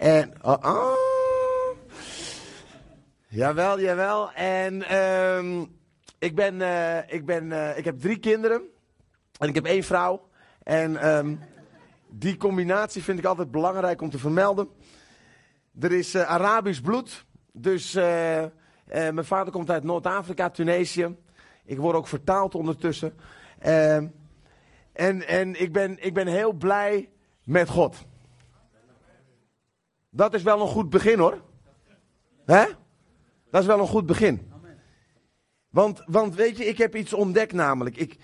[0.00, 0.96] En, oh, oh.
[3.28, 4.32] Jawel, jawel.
[4.32, 5.64] En ehm
[6.18, 8.62] ik, ben, eh, ik, ben, eh, ik heb drie kinderen.
[9.38, 10.28] En ik heb één vrouw.
[10.62, 11.34] En ehm
[12.08, 14.68] die combinatie vind ik altijd belangrijk om te vermelden.
[15.80, 17.24] Er is eh, Arabisch bloed.
[17.52, 21.16] Dus mijn vader komt uit Noord-Afrika, Tunesië.
[21.64, 23.14] Ik word ook vertaald ondertussen.
[23.58, 24.06] Ehm,
[24.92, 27.08] en en ik, ben, ik ben heel blij
[27.44, 28.08] met God.
[30.10, 31.42] Dat is wel een goed begin hoor.
[32.46, 32.64] Hè?
[33.50, 34.52] Dat is wel een goed begin.
[35.70, 37.96] Want, want weet je, ik heb iets ontdekt namelijk.
[37.96, 38.16] Ik,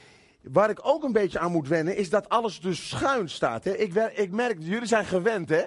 [0.42, 3.64] waar ik ook een beetje aan moet wennen, is dat alles dus schuin staat.
[3.64, 3.76] Hè?
[3.76, 5.62] Ik, ik merk, jullie zijn gewend hè.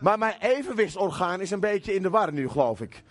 [0.00, 3.02] Maar mijn evenwichtsorgaan is een beetje in de war nu, geloof ik.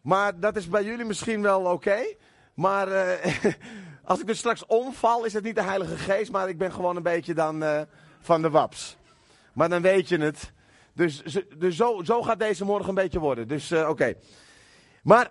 [0.00, 2.14] Maar dat is bij jullie misschien wel oké.
[2.54, 3.44] Maar eh,
[4.04, 6.96] als ik dus straks omval, is het niet de Heilige Geest, maar ik ben gewoon
[6.96, 7.80] een beetje dan eh,
[8.20, 8.96] van de waps.
[9.52, 10.52] Maar dan weet je het.
[10.94, 11.22] Dus,
[11.58, 13.48] dus zo, zo gaat deze morgen een beetje worden.
[13.48, 14.14] Dus eh, oké.
[15.02, 15.30] Maar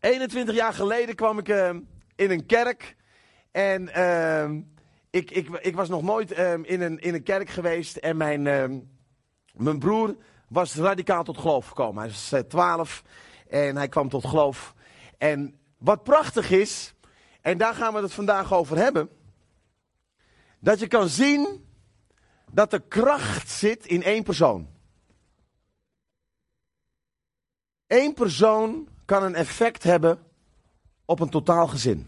[0.00, 1.68] 21 jaar geleden kwam ik eh,
[2.14, 2.96] in een kerk.
[3.50, 4.60] En ehm,
[5.10, 7.96] ik, ik, ik was nog nooit ehm, in, een, in een kerk geweest.
[7.96, 8.78] En mijn, ehm,
[9.52, 10.16] mijn broer
[10.48, 12.02] was radicaal tot geloof gekomen.
[12.02, 13.02] Hij was eh, 12
[13.48, 14.74] en hij kwam tot geloof.
[15.18, 16.94] En wat prachtig is,
[17.40, 19.08] en daar gaan we het vandaag over hebben.
[20.60, 21.66] Dat je kan zien
[22.52, 24.68] dat de kracht zit in één persoon.
[27.88, 30.18] Eén persoon kan een effect hebben
[31.04, 32.06] op een totaal gezin.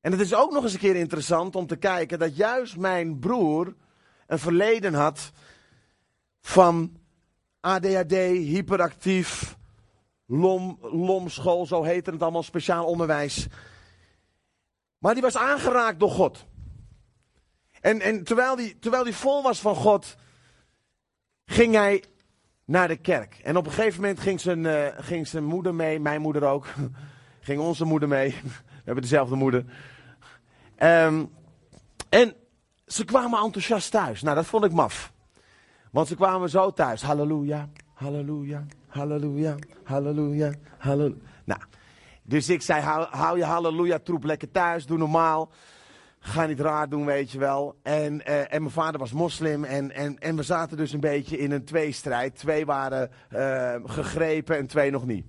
[0.00, 3.18] En het is ook nog eens een keer interessant om te kijken dat juist mijn
[3.18, 3.74] broer
[4.26, 5.32] een verleden had
[6.40, 6.96] van
[7.60, 9.56] ADHD, hyperactief,
[10.26, 13.46] lom, lomschool, zo heette het allemaal, speciaal onderwijs.
[14.98, 16.44] Maar die was aangeraakt door God.
[17.80, 20.16] En, en terwijl hij terwijl die vol was van God,
[21.44, 22.04] ging hij
[22.64, 23.40] naar de kerk.
[23.42, 26.66] En op een gegeven moment ging zijn, eh, ging zijn moeder mee, mijn moeder ook.
[27.40, 28.30] ging onze moeder mee.
[28.84, 29.64] We hebben dezelfde moeder.
[30.76, 31.24] Ehm,
[32.08, 32.34] en
[32.86, 34.22] ze kwamen enthousiast thuis.
[34.22, 35.12] Nou, dat vond ik maf.
[35.90, 37.02] Want ze kwamen zo thuis.
[37.02, 39.54] Halleluja, halleluja, halleluja,
[39.84, 41.20] halleluja, halleluja.
[41.44, 41.60] Nou,
[42.22, 45.50] dus ik zei, hou, hou je halleluja troep lekker thuis, doe normaal.
[46.26, 47.78] Ga niet raar doen, weet je wel.
[47.82, 51.38] En, eh, en mijn vader was moslim en, en, en we zaten dus een beetje
[51.38, 52.36] in een tweestrijd.
[52.36, 55.26] Twee waren eh, gegrepen en twee nog niet.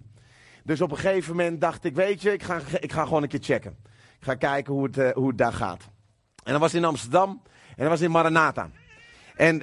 [0.63, 3.29] Dus op een gegeven moment dacht ik, weet je, ik ga, ik ga gewoon een
[3.29, 3.78] keer checken.
[4.19, 5.83] Ik ga kijken hoe het, eh, hoe het daar gaat.
[6.44, 8.69] En dat was in Amsterdam en dat was in Maranatha.
[9.35, 9.62] En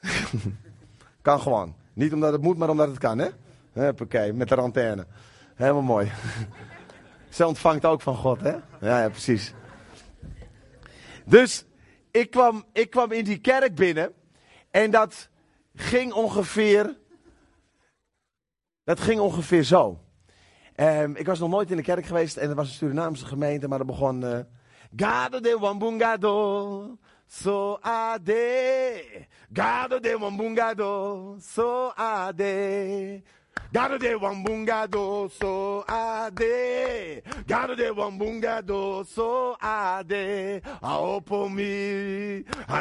[1.22, 1.74] kan gewoon.
[1.92, 3.28] Niet omdat het moet, maar omdat het kan, hè?
[3.72, 5.06] Huppakee, met de lanterne.
[5.54, 6.12] Helemaal mooi.
[7.28, 8.54] Ze ontvangt ook van God, hè?
[8.80, 9.54] Ja, ja, precies.
[11.26, 11.64] Dus
[12.10, 14.12] ik kwam, ik kwam in die kerk binnen
[14.70, 15.28] en dat
[15.74, 17.00] ging ongeveer.
[18.84, 20.00] Dat ging ongeveer zo.
[20.74, 23.68] Ehm, ik was nog nooit in de kerk geweest en er was een Surinaamse gemeente,
[23.68, 24.24] maar dat begon.
[24.24, 24.38] eh
[24.96, 29.26] Gado de Wambungado, so ade.
[29.52, 33.22] Gado de Wambungado, so ade.
[33.72, 37.22] Gado de Wambungado, so ade.
[37.46, 40.60] De Wambungado, so ade.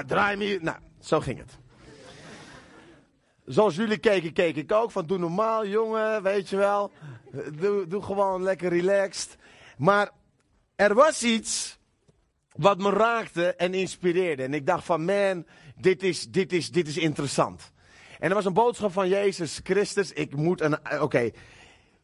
[0.08, 0.58] Draai mi.
[0.62, 1.60] Nou, zo ging het.
[3.46, 4.92] Zoals jullie keken, keek ik ook.
[4.92, 6.92] Van doe normaal, jongen, weet je wel.
[7.54, 9.38] Doe, doe gewoon lekker relaxed.
[9.78, 10.10] Maar
[10.76, 11.80] er was iets
[12.56, 14.44] wat me raakte en inspireerde.
[14.44, 15.46] En ik dacht van, man,
[15.76, 17.72] dit is, dit is, dit is interessant.
[18.22, 20.14] En er was een boodschap van Jezus Christus.
[20.14, 21.32] Ik moet een, eh, oké.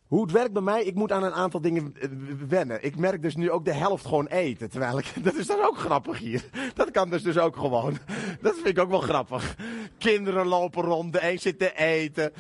[0.08, 2.10] Hoe het werkt bij mij, ik moet aan een aantal dingen eh,
[2.48, 2.84] wennen.
[2.84, 4.70] Ik merk dus nu ook de helft gewoon eten.
[4.70, 6.44] Terwijl ik, dat is dan ook grappig hier.
[6.74, 7.98] Dat kan dus, dus ook gewoon.
[8.42, 9.56] Dat vind ik ook wel grappig.
[9.98, 12.34] Kinderen lopen rond, de een zit te eten.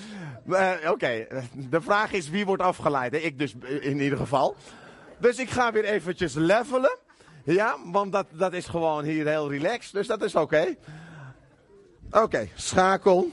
[0.49, 1.27] Eh, Oké,
[1.69, 3.13] de vraag is wie wordt afgeleid.
[3.13, 4.55] Ik dus in ieder geval.
[5.19, 6.97] Dus ik ga weer eventjes levelen.
[7.43, 9.93] Ja, want dat, dat is gewoon hier heel relaxed.
[9.93, 10.75] Dus dat is oké.
[12.11, 13.31] Oké, schakel.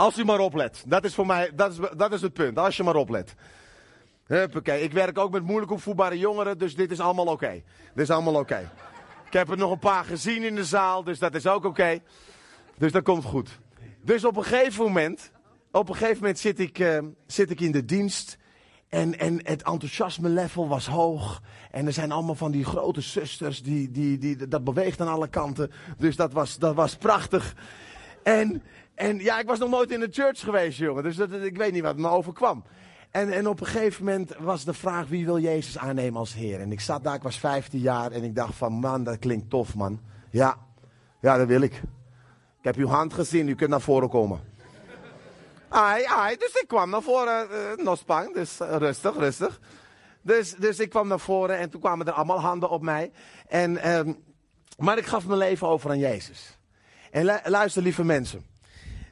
[0.00, 0.84] Als u maar oplet.
[0.86, 2.58] Dat is voor mij, dat is, dat is het punt.
[2.58, 3.34] Als je maar oplet.
[4.26, 4.82] Huppakee.
[4.82, 7.62] Ik werk ook met moeilijk opvoedbare jongeren, dus dit is allemaal oké.
[7.94, 8.70] Dit is allemaal oké.
[9.26, 11.98] Ik heb er nog een paar gezien in de zaal, dus dat is ook oké.
[12.78, 13.58] Dus dat komt goed.
[14.04, 15.30] Dus op een gegeven moment,
[15.70, 18.38] op een gegeven moment zit ik, eh, zit ik in de dienst.
[18.88, 21.42] En, en het enthousiasme level was hoog.
[21.70, 25.28] En er zijn allemaal van die grote zusters, die, die, die, dat beweegt aan alle
[25.28, 25.70] kanten.
[25.98, 27.54] Dus dat was, dat was prachtig.
[28.22, 28.62] En,
[29.00, 31.02] en ja, ik was nog nooit in de church geweest, jongen.
[31.02, 32.64] Dus dat, ik weet niet wat me overkwam.
[33.10, 36.60] En, en op een gegeven moment was de vraag, wie wil Jezus aannemen als Heer?
[36.60, 39.50] En ik zat daar, ik was 15 jaar en ik dacht van, man, dat klinkt
[39.50, 40.00] tof, man.
[40.30, 40.56] Ja,
[41.20, 41.74] ja, dat wil ik.
[42.58, 44.40] Ik heb uw hand gezien, u kunt naar voren komen.
[45.68, 49.60] Ai, ai, dus ik kwam naar voren, uh, nospang, dus uh, rustig, rustig.
[50.22, 53.12] Dus, dus ik kwam naar voren en toen kwamen er allemaal handen op mij.
[53.48, 54.22] En, um,
[54.78, 56.58] maar ik gaf mijn leven over aan Jezus.
[57.10, 58.49] En luister, lieve mensen.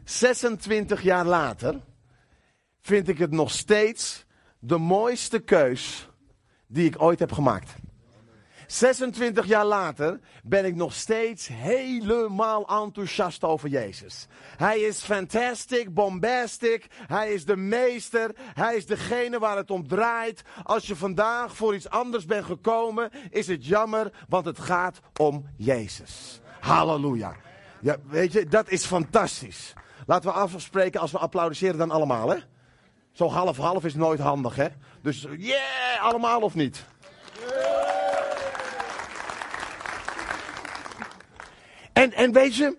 [0.09, 1.81] 26 jaar later
[2.81, 4.25] vind ik het nog steeds
[4.59, 6.09] de mooiste keus
[6.67, 7.75] die ik ooit heb gemaakt.
[8.67, 14.27] 26 jaar later ben ik nog steeds helemaal enthousiast over Jezus.
[14.57, 16.87] Hij is fantastic, bombastic.
[16.91, 18.31] Hij is de meester.
[18.39, 20.43] Hij is degene waar het om draait.
[20.63, 25.47] Als je vandaag voor iets anders bent gekomen, is het jammer, want het gaat om
[25.57, 26.41] Jezus.
[26.61, 27.37] Halleluja.
[27.81, 29.75] Ja, weet je, dat is fantastisch.
[30.09, 32.37] Laten we afspreken als we applaudisseren dan allemaal, hè?
[33.13, 34.67] Zo half-half is nooit handig, hè?
[35.03, 36.85] Dus yeah, allemaal of niet?
[41.93, 42.79] En, en weet je,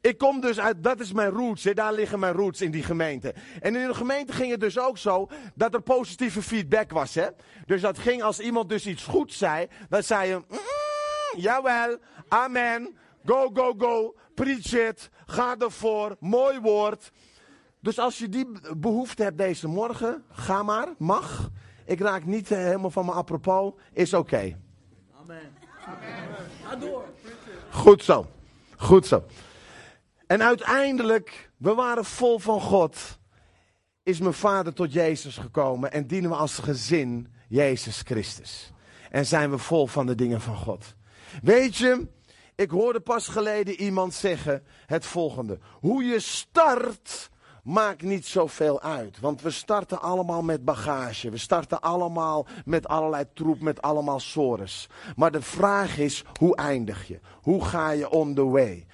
[0.00, 2.82] ik kom dus uit, dat is mijn roots, hè, daar liggen mijn roots in die
[2.82, 3.34] gemeente.
[3.60, 7.14] En in de gemeente ging het dus ook zo dat er positieve feedback was.
[7.14, 7.26] Hè?
[7.66, 11.98] Dus dat ging als iemand dus iets goed zei, dan zei je, mm, jawel,
[12.28, 17.12] amen, go, go, go, preach it, ga ervoor, mooi woord.
[17.80, 18.46] Dus als je die
[18.76, 21.50] behoefte hebt deze morgen, ga maar, mag.
[21.84, 24.34] Ik raak niet eh, helemaal van me apropos, is oké.
[24.34, 24.56] Okay.
[25.20, 25.52] Amen.
[26.64, 27.04] Ga door.
[27.70, 28.26] Goed zo.
[28.76, 29.24] Goed zo.
[30.26, 33.18] En uiteindelijk, we waren vol van God.
[34.02, 38.72] Is mijn vader tot Jezus gekomen en dienen we als gezin Jezus Christus.
[39.10, 40.94] En zijn we vol van de dingen van God.
[41.42, 42.08] Weet je,
[42.60, 45.58] ik hoorde pas geleden iemand zeggen het volgende.
[45.80, 47.30] Hoe je start
[47.62, 49.20] maakt niet zoveel uit.
[49.20, 51.30] Want we starten allemaal met bagage.
[51.30, 54.88] We starten allemaal met allerlei troep, met allemaal sores.
[55.16, 57.20] Maar de vraag is, hoe eindig je?
[57.42, 58.86] Hoe ga je on the way?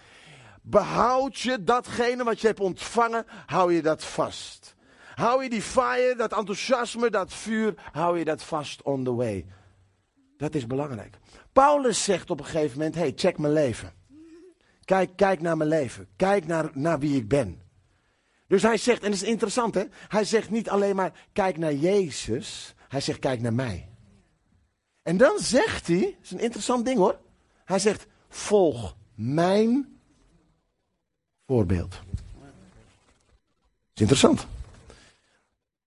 [0.63, 4.75] Behoud je datgene wat je hebt ontvangen, hou je dat vast.
[5.15, 9.47] Hou je die fire, dat enthousiasme, dat vuur, hou je dat vast on the way.
[10.37, 11.19] Dat is belangrijk.
[11.57, 13.93] Paulus zegt op een gegeven moment, hey, check mijn leven.
[14.85, 16.09] Kijk, kijk naar mijn leven.
[16.17, 17.63] Kijk naar, naar wie ik ben.
[18.47, 21.75] Dus hij zegt, en dat is interessant hè, hij zegt niet alleen maar kijk naar
[21.75, 23.89] Jezus, hij zegt kijk naar mij.
[25.03, 27.19] En dan zegt hij, dat is een interessant ding hoor,
[27.65, 29.99] hij zegt volg mijn
[31.47, 31.91] voorbeeld.
[31.91, 32.01] Dat
[33.95, 34.47] is interessant.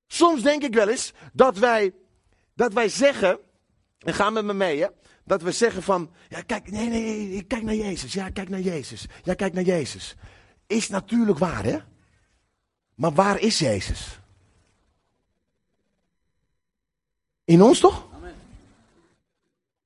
[0.08, 1.94] Soms denk ik wel eens dat wij,
[2.54, 3.40] dat wij zeggen,
[4.00, 4.88] en ga met me mee hè,
[5.30, 8.60] dat we zeggen van, ja kijk, nee, nee, nee, kijk naar Jezus, ja kijk naar
[8.60, 10.16] Jezus, ja kijk naar Jezus.
[10.68, 11.78] Is natuurlijk waar hè.
[12.96, 14.20] Maar waar is Jezus?
[17.44, 18.08] In ons toch?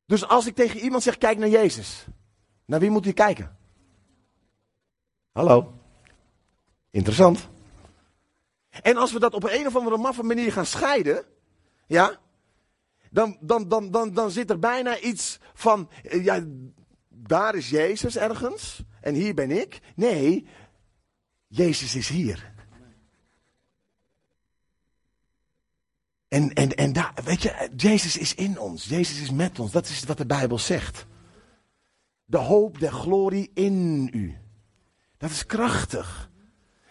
[0.05, 2.05] Dus als ik tegen iemand zeg, kijk naar Jezus.
[2.65, 3.57] Naar wie moet hij kijken?
[5.31, 5.73] Hallo?
[6.89, 7.49] Interessant.
[8.69, 11.25] En als we dat op een of andere maffe manier gaan scheiden,
[11.87, 12.19] ja,
[13.13, 16.43] dan, dan, dan, dan, dan zit er bijna iets van, eh, ja,
[17.09, 19.79] daar is Jezus ergens en hier ben ik.
[19.95, 20.47] Nee,
[21.47, 22.51] Jezus is hier.
[26.27, 28.85] En, en, en daar, weet je, Jezus is in ons.
[28.85, 29.71] Jezus is met ons.
[29.71, 31.05] Dat is wat de Bijbel zegt.
[32.25, 34.37] De hoop der glorie in u.
[35.17, 36.31] Dat is krachtig.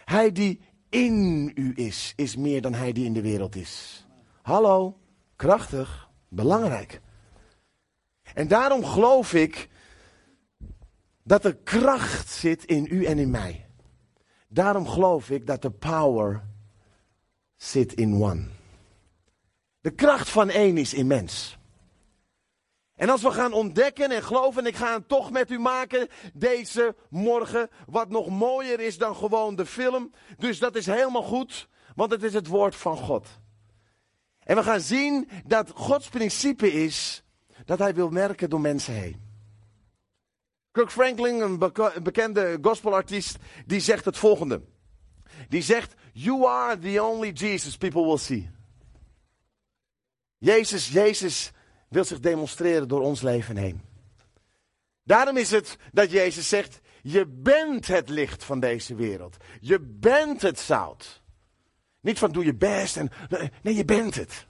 [0.04, 4.06] Hij die in u is, is meer dan hij die in de wereld is.
[4.42, 4.98] Hallo,
[5.36, 7.00] krachtig, belangrijk.
[8.34, 9.68] En daarom geloof ik
[11.24, 13.66] dat er kracht zit in u en in mij.
[14.48, 16.44] Daarom geloof ik dat de power
[17.56, 18.46] zit in one.
[19.80, 21.58] De kracht van één is immens.
[22.94, 26.08] En als we gaan ontdekken en geloven, en ik ga het toch met u maken
[26.34, 30.10] deze morgen, wat nog mooier is dan gewoon de film.
[30.38, 33.41] Dus dat is helemaal goed, want het is het woord van God.
[34.44, 37.22] En we gaan zien dat Gods principe is
[37.64, 39.30] dat hij wil merken door mensen heen.
[40.70, 41.58] Kirk Franklin, een
[42.02, 44.62] bekende gospelartiest, die zegt het volgende.
[45.48, 48.50] Die zegt, you are the only Jesus people will see.
[50.38, 51.50] Jezus, Jezus
[51.88, 53.80] wil zich demonstreren door ons leven heen.
[55.04, 59.36] Daarom is het dat Jezus zegt, je bent het licht van deze wereld.
[59.60, 61.21] Je bent het zout.
[62.02, 63.10] Niet van doe je best en
[63.62, 64.46] nee, je bent het.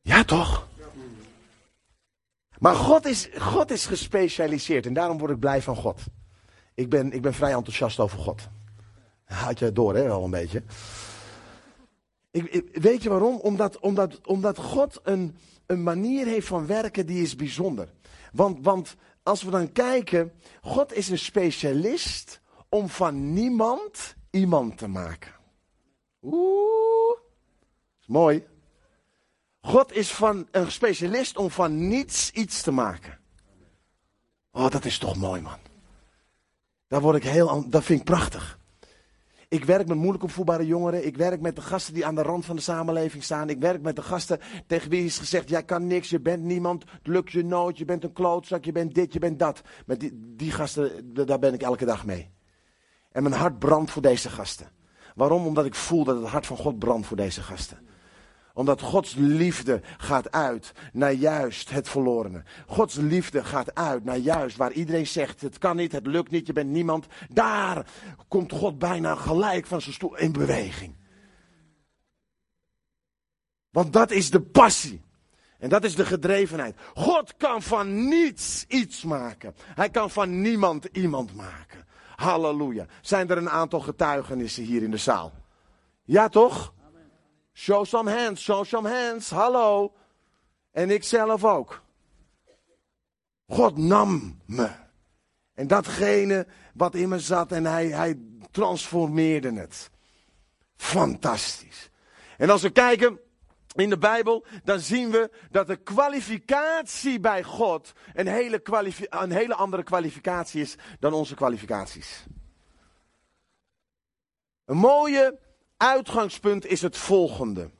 [0.00, 0.68] Ja toch?
[2.58, 6.00] Maar God is, God is gespecialiseerd en daarom word ik blij van God.
[6.74, 8.48] Ik ben, ik ben vrij enthousiast over God.
[9.24, 10.62] Had je door hè, wel een beetje.
[12.30, 13.36] Ik, weet je waarom?
[13.36, 15.36] Omdat, omdat, omdat God een,
[15.66, 17.88] een manier heeft van werken die is bijzonder.
[18.32, 24.88] Want, want als we dan kijken, God is een specialist om van niemand iemand te
[24.88, 25.32] maken.
[26.22, 27.18] Oeh,
[28.00, 28.46] is mooi.
[29.60, 33.18] God is van een specialist om van niets iets te maken.
[34.50, 35.58] Oh, dat is toch mooi, man.
[36.88, 38.58] Daar word ik heel, dat vind ik prachtig.
[39.48, 41.06] Ik werk met moeilijk opvoedbare jongeren.
[41.06, 43.48] Ik werk met de gasten die aan de rand van de samenleving staan.
[43.48, 46.84] Ik werk met de gasten tegen wie is gezegd: jij kan niks, je bent niemand,
[46.90, 49.62] het lukt je nooit, je bent een klootzak, je bent dit, je bent dat.
[49.86, 52.30] Met die, die gasten, daar ben ik elke dag mee.
[53.12, 54.70] En mijn hart brandt voor deze gasten.
[55.14, 55.46] Waarom?
[55.46, 57.78] Omdat ik voel dat het hart van God brandt voor deze gasten
[58.54, 62.42] omdat Gods liefde gaat uit naar juist het verlorene.
[62.66, 66.46] Gods liefde gaat uit naar juist waar iedereen zegt: het kan niet, het lukt niet,
[66.46, 67.06] je bent niemand.
[67.28, 67.86] Daar
[68.28, 70.94] komt God bijna gelijk van zijn stoel in beweging.
[73.70, 75.02] Want dat is de passie.
[75.58, 76.76] En dat is de gedrevenheid.
[76.94, 79.54] God kan van niets iets maken.
[79.58, 81.86] Hij kan van niemand iemand maken.
[82.22, 82.86] Halleluja.
[83.00, 85.32] Zijn er een aantal getuigenissen hier in de zaal?
[86.04, 86.74] Ja, toch?
[87.52, 89.30] Show some hands, show some hands.
[89.30, 89.92] Hallo.
[90.70, 91.82] En ik zelf ook.
[93.46, 94.70] God nam me.
[95.54, 98.18] En datgene wat in me zat en hij, hij
[98.50, 99.90] transformeerde het.
[100.76, 101.90] Fantastisch.
[102.36, 103.18] En als we kijken
[103.74, 108.62] in de Bijbel, dan zien we dat de kwalificatie bij God een hele,
[109.08, 112.24] een hele andere kwalificatie is dan onze kwalificaties.
[114.64, 115.38] Een mooie
[115.76, 117.70] uitgangspunt is het volgende.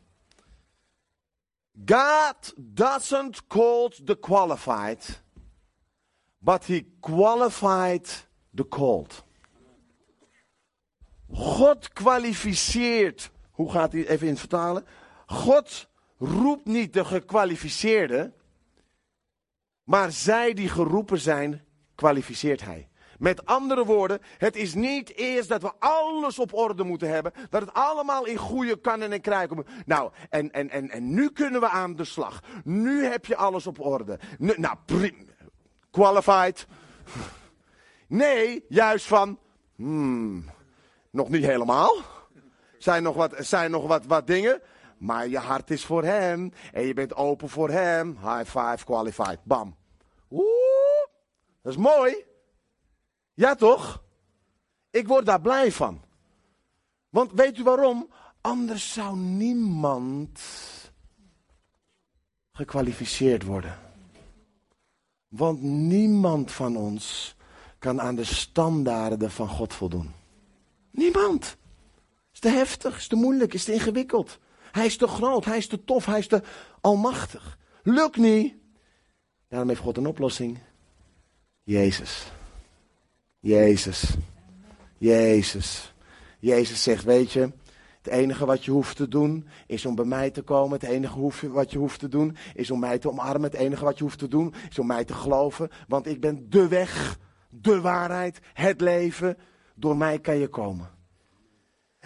[1.85, 5.23] God doesn't call the qualified,
[6.39, 9.25] but he qualified the called.
[11.33, 14.87] God kwalificeert, hoe gaat hij even in vertalen?
[15.33, 18.35] God roept niet de gekwalificeerden,
[19.85, 22.89] maar zij die geroepen zijn, kwalificeert hij.
[23.19, 27.33] Met andere woorden, het is niet eerst dat we alles op orde moeten hebben.
[27.51, 29.69] Dat het allemaal in goede kannen en krijgen komt.
[29.87, 32.41] Nou, en, en, en, en nu kunnen we aan de slag.
[32.65, 34.19] Nu heb je alles op orde.
[34.39, 34.77] Nou,
[35.91, 36.67] qualified.
[38.07, 39.39] Nee, juist van,
[39.77, 40.45] hmm,
[41.11, 41.97] nog niet helemaal.
[42.79, 44.63] Zijn nog wat, zijn nog wat, wat dingen.
[45.03, 46.53] Maar je hart is voor hem.
[46.73, 48.19] En je bent open voor hem.
[48.21, 49.39] High five, qualified.
[49.45, 49.77] Bam.
[50.31, 51.07] Oeh,
[51.63, 52.25] dat is mooi.
[53.35, 54.03] Ja toch?
[54.91, 56.01] Ik word daar blij van.
[57.09, 58.09] Want weet u waarom?
[58.41, 60.41] Anders zou niemand
[62.53, 63.79] gekwalificeerd worden.
[65.29, 67.37] Want niemand van ons
[67.79, 70.13] kan aan de standaarden van God voldoen.
[70.91, 71.57] Niemand.
[72.33, 74.39] Is te heftig, is te moeilijk, is te ingewikkeld.
[74.73, 76.43] Hij is te groot, hij is te tof, hij is te
[76.81, 77.59] almachtig.
[77.83, 78.55] Lukt niet.
[79.49, 80.59] Daarom heeft God een oplossing.
[81.63, 82.33] Jezus.
[83.41, 84.15] Jezus.
[84.99, 85.93] Jezus.
[86.39, 87.53] Jezus zegt, weet je,
[88.03, 90.81] het enige wat je hoeft te doen is om bij mij te komen.
[90.81, 93.43] Het enige wat je hoeft te doen is om mij te omarmen.
[93.43, 95.71] Het enige wat je hoeft te doen is om mij te geloven.
[95.89, 99.37] Want ik ben de weg, de waarheid, het leven.
[99.75, 100.91] Door mij kan je komen.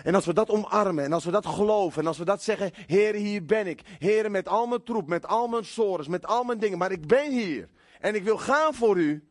[0.03, 2.71] En als we dat omarmen en als we dat geloven en als we dat zeggen,
[2.87, 3.81] Heer, hier ben ik.
[3.99, 6.79] Heer, met al mijn troep, met al mijn sores, met al mijn dingen.
[6.79, 7.69] Maar ik ben hier
[8.01, 9.29] en ik wil gaan voor u.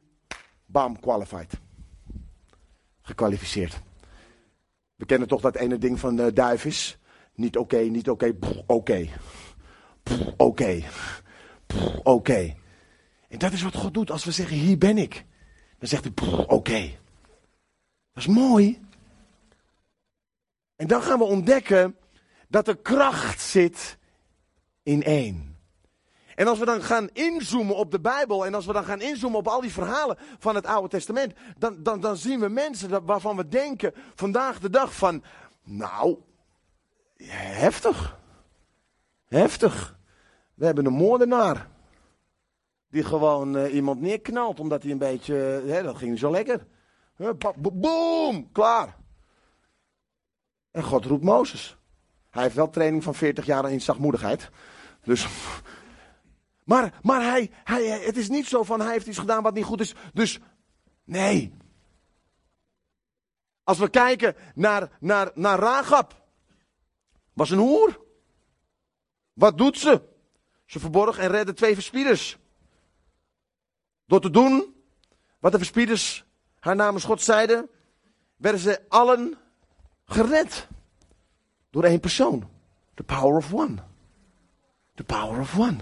[0.66, 1.64] Bam, qualified
[3.06, 3.82] gekwalificeerd.
[4.96, 6.98] We kennen toch dat ene ding van de duif is.
[7.34, 9.08] Niet oké, niet oké, oké.
[10.38, 10.84] Oké.
[12.04, 12.56] Oké.
[13.28, 15.26] En dat is wat God doet als we zeggen, hier ben ik.
[15.78, 16.92] Dan zegt hij, oké.
[18.14, 18.80] Dat is mooi.
[20.76, 21.98] En dan gaan we ontdekken
[22.48, 23.98] dat er kracht zit
[24.84, 25.56] in één.
[26.36, 29.40] En als we dan gaan inzoomen op de Bijbel en als we dan gaan inzoomen
[29.40, 33.36] op al die verhalen van het Oude Testament, dan, dan, dan zien we mensen waarvan
[33.36, 35.24] we denken vandaag de dag van,
[35.64, 36.18] nou,
[37.24, 38.20] heftig.
[39.26, 39.98] Heftig.
[40.54, 41.70] We hebben een moordenaar.
[42.90, 45.34] Die gewoon uh, iemand neerknalt omdat hij een beetje,
[45.66, 46.68] hè, dat ging zo lekker.
[47.56, 48.98] Boom, klaar.
[50.76, 51.78] En God roept Mozes.
[52.30, 54.50] Hij heeft wel training van 40 jaar in zachtmoedigheid.
[55.04, 55.28] Dus
[56.64, 59.64] maar, maar hij, hij, het is niet zo van hij heeft iets gedaan wat niet
[59.64, 59.96] goed is.
[60.14, 60.40] Dus
[61.04, 61.54] nee.
[63.64, 66.26] Als we kijken naar, naar, naar Ragab.
[67.34, 68.00] Was een hoer.
[69.34, 70.02] Wat doet ze?
[70.66, 72.38] Ze verborg en redde twee verspieders.
[74.06, 74.76] Door te doen
[75.40, 76.26] wat de verspieders
[76.60, 77.70] haar namens God zeiden,
[78.36, 79.38] werden ze allen
[80.06, 80.68] gered.
[81.70, 82.50] Door één persoon.
[82.94, 83.76] The power of one.
[84.94, 85.78] The power of one.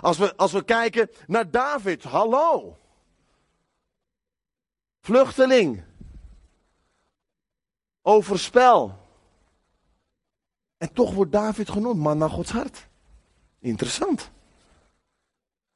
[0.00, 2.76] Als we, als we kijken naar David, hallo.
[5.00, 5.84] Vluchteling.
[8.02, 8.98] Overspel.
[10.76, 12.88] En toch wordt David genoemd man naar Gods hart.
[13.58, 14.30] Interessant.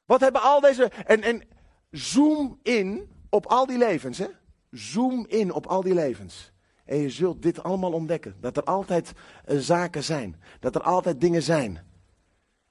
[0.05, 0.83] Wat hebben al deze.
[0.85, 1.47] En, en
[1.91, 4.17] zoom in op al die levens.
[4.17, 4.27] Hè?
[4.71, 6.51] Zoom in op al die levens.
[6.85, 8.35] En je zult dit allemaal ontdekken.
[8.39, 9.11] Dat er altijd
[9.47, 10.41] uh, zaken zijn.
[10.59, 11.79] Dat er altijd dingen zijn.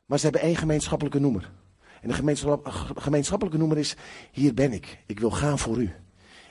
[0.05, 1.53] Maar ze hebben één gemeenschappelijke noemer.
[2.03, 2.15] En de
[2.95, 3.97] gemeenschappelijke noemer is:
[4.33, 4.99] Hier ben ik.
[5.07, 5.93] Ik wil gaan voor u.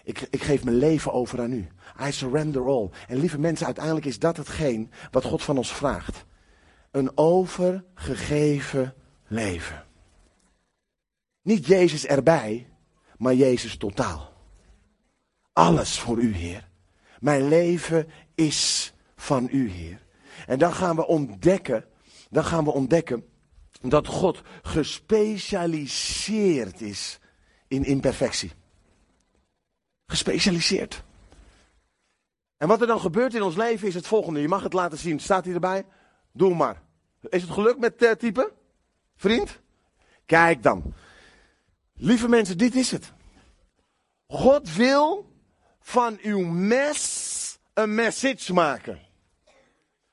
[0.03, 1.67] Ik, ik geef mijn leven over aan u.
[2.07, 2.89] I surrender all.
[3.07, 6.25] En lieve mensen, uiteindelijk is dat hetgeen wat God van ons vraagt.
[6.91, 8.93] Een overgegeven
[9.27, 9.85] leven.
[11.41, 12.67] Niet Jezus erbij,
[13.17, 14.33] maar Jezus totaal.
[15.53, 16.71] Alles voor u, Heer.
[17.23, 19.99] Mijn leven is van u, Heer.
[20.47, 21.85] En dan gaan we ontdekken,
[22.29, 23.25] dan gaan we ontdekken
[23.81, 27.19] dat God gespecialiseerd is
[27.67, 28.51] in imperfectie.
[30.05, 31.03] Gespecialiseerd.
[32.57, 34.41] En wat er dan gebeurt in ons leven is het volgende.
[34.41, 35.19] Je mag het laten zien.
[35.19, 35.85] Staat hij erbij?
[36.31, 36.81] Doe maar.
[37.29, 38.51] Is het gelukt met uh, typen?
[39.15, 39.59] Vriend?
[40.25, 40.93] Kijk dan.
[41.93, 43.13] Lieve mensen, dit is het.
[44.27, 45.31] God wil
[45.83, 48.99] van uw mes een message maken.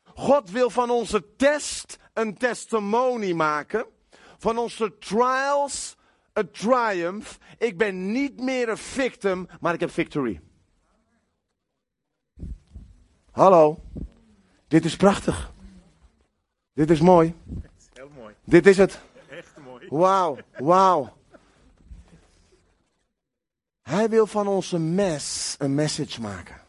[0.05, 3.87] God wil van onze test een testimony maken.
[4.39, 5.97] Van onze trials
[6.33, 7.39] een triumph.
[7.59, 10.41] Ik ben niet meer een victim, maar ik heb victory.
[13.31, 13.79] Hallo.
[14.69, 15.53] Dit is prachtig.
[16.73, 17.35] Dit is mooi.
[17.93, 18.35] Heel mooi.
[18.45, 19.01] Dit is het.
[19.29, 19.87] Echt mooi.
[19.89, 21.19] Wauw, wauw.
[23.91, 26.61] Hij wil van onze mes een message maken.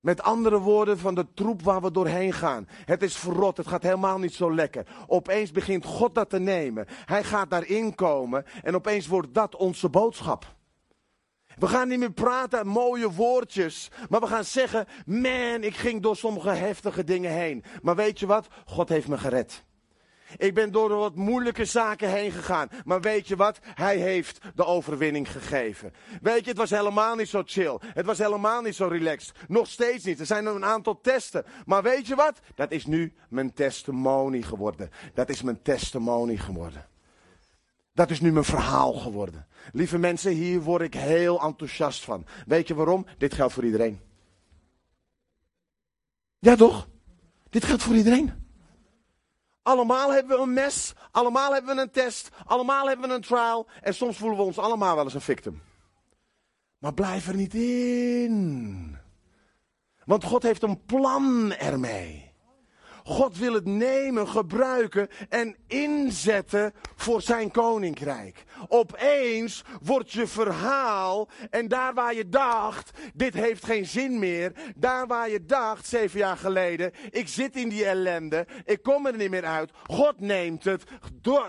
[0.00, 2.68] Met andere woorden, van de troep waar we doorheen gaan.
[2.70, 4.86] Het is verrot, het gaat helemaal niet zo lekker.
[5.06, 6.86] Opeens begint God dat te nemen.
[6.88, 10.56] Hij gaat daarin komen en opeens wordt dat onze boodschap.
[11.58, 16.16] We gaan niet meer praten mooie woordjes, maar we gaan zeggen: Man, ik ging door
[16.16, 17.64] sommige heftige dingen heen.
[17.82, 18.46] Maar weet je wat?
[18.64, 19.64] God heeft me gered.
[20.36, 22.68] Ik ben door wat moeilijke zaken heen gegaan.
[22.84, 23.58] Maar weet je wat?
[23.62, 25.92] Hij heeft de overwinning gegeven.
[26.22, 27.78] Weet je, het was helemaal niet zo chill.
[27.80, 29.34] Het was helemaal niet zo relaxed.
[29.48, 30.20] Nog steeds niet.
[30.20, 31.44] Er zijn een aantal testen.
[31.66, 32.40] Maar weet je wat?
[32.54, 34.90] Dat is nu mijn testimony geworden.
[35.14, 36.86] Dat is mijn testimony geworden.
[37.92, 39.46] Dat is nu mijn verhaal geworden.
[39.72, 42.26] Lieve mensen, hier word ik heel enthousiast van.
[42.46, 43.06] Weet je waarom?
[43.18, 44.00] Dit geldt voor iedereen.
[46.38, 46.88] Ja toch?
[47.50, 48.47] Dit geldt voor iedereen.
[49.68, 53.66] Allemaal hebben we een mes, allemaal hebben we een test, allemaal hebben we een trial.
[53.82, 55.62] En soms voelen we ons allemaal wel eens een victim.
[56.78, 58.98] Maar blijf er niet in.
[60.04, 62.27] Want God heeft een plan ermee.
[63.08, 68.44] God wil het nemen, gebruiken en inzetten voor zijn koninkrijk.
[68.68, 74.52] Opeens wordt je verhaal en daar waar je dacht, dit heeft geen zin meer.
[74.76, 79.16] Daar waar je dacht, zeven jaar geleden, ik zit in die ellende, ik kom er
[79.16, 79.70] niet meer uit.
[79.86, 80.84] God neemt het,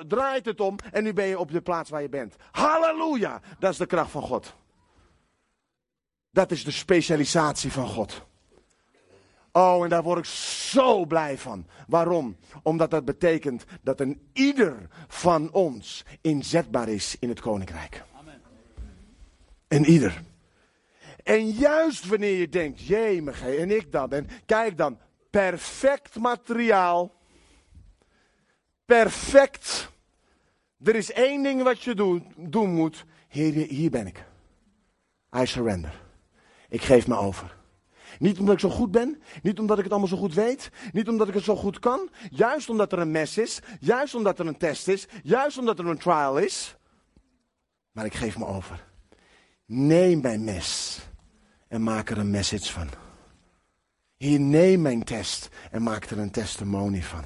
[0.08, 2.36] draait het om en nu ben je op de plaats waar je bent.
[2.52, 4.56] Halleluja, dat is de kracht van God.
[6.32, 8.28] Dat is de specialisatie van God.
[9.52, 11.68] Oh, en daar word ik zo blij van.
[11.88, 12.38] Waarom?
[12.64, 18.04] Omdat dat betekent dat een ieder van ons inzetbaar is in het koninkrijk.
[18.20, 18.42] Amen.
[19.68, 20.22] Een ieder.
[21.24, 27.16] En juist wanneer je denkt, jemige, en ik dan, en kijk dan, perfect materiaal,
[28.86, 29.90] perfect.
[30.84, 33.06] Er is één ding wat je doen, doen moet.
[33.28, 34.24] Hier, hier ben ik.
[35.38, 36.02] I surrender.
[36.70, 37.59] Ik geef me over.
[38.20, 41.08] Niet omdat ik zo goed ben, niet omdat ik het allemaal zo goed weet, niet
[41.08, 44.48] omdat ik het zo goed kan, juist omdat er een mes is, juist omdat er
[44.48, 46.76] een test is, juist omdat er een trial is.
[47.92, 48.86] Maar ik geef me over.
[49.66, 51.00] Neem mijn mes
[51.68, 52.90] en maak er een message van.
[54.18, 57.26] Hier neem mijn test en maak er een testimony van.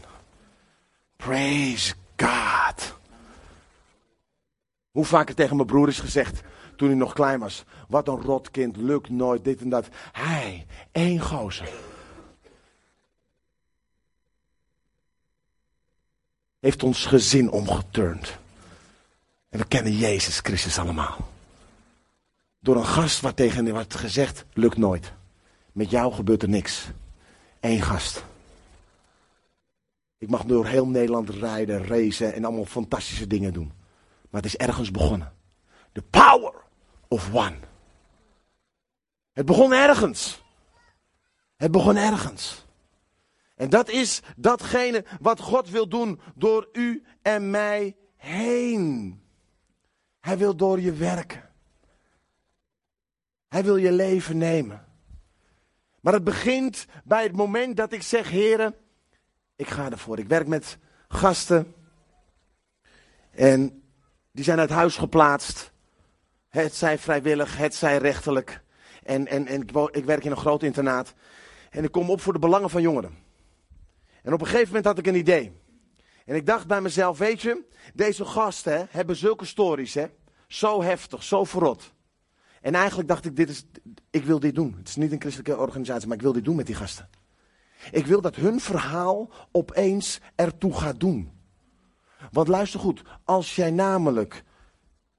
[1.16, 2.98] Praise God.
[4.92, 6.42] Hoe vaak het tegen mijn broer is gezegd
[6.76, 7.64] toen hij nog klein was.
[7.88, 9.88] Wat een rotkind, lukt nooit, dit en dat.
[10.12, 11.70] Hij, één gozer.
[16.60, 18.38] Heeft ons gezin omgeturnd.
[19.50, 21.18] En we kennen Jezus Christus allemaal.
[22.60, 25.14] Door een gast waar tegen hem werd gezegd, lukt nooit.
[25.72, 26.88] Met jou gebeurt er niks.
[27.60, 28.24] Eén gast.
[30.18, 33.72] Ik mag door heel Nederland rijden, racen en allemaal fantastische dingen doen.
[34.30, 35.34] Maar het is ergens begonnen.
[35.92, 36.54] The power
[37.14, 37.56] of one.
[39.34, 40.44] Het begon ergens.
[41.56, 42.66] Het begon ergens.
[43.56, 49.22] En dat is datgene wat God wil doen door u en mij heen.
[50.20, 51.50] Hij wil door je werken.
[53.48, 54.86] Hij wil je leven nemen.
[56.00, 58.76] Maar het begint bij het moment dat ik zeg, heren,
[59.56, 60.20] ik ga ervoor.
[60.20, 61.74] Ik werk met gasten.
[63.32, 63.84] En
[64.32, 65.73] die zijn uit huis geplaatst.
[66.54, 68.62] Het zij vrijwillig, het zij rechtelijk.
[69.04, 69.62] En, en, en
[69.92, 71.14] ik, werk in een groot internaat.
[71.70, 73.18] En ik kom op voor de belangen van jongeren.
[74.24, 75.52] En op een gegeven moment had ik een idee.
[76.26, 77.64] En ik dacht bij mezelf, weet je,
[77.94, 80.06] deze gasten hebben zulke stories, hè?
[80.48, 81.94] Zo heftig, zo verrot.
[82.62, 83.66] En eigenlijk dacht ik, dit is,
[84.10, 84.76] ik wil dit doen.
[84.78, 87.10] Het is niet een christelijke organisatie, maar ik wil dit doen met die gasten.
[87.92, 91.32] Ik wil dat hun verhaal opeens ertoe gaat doen.
[92.32, 94.44] Want luister goed, als jij namelijk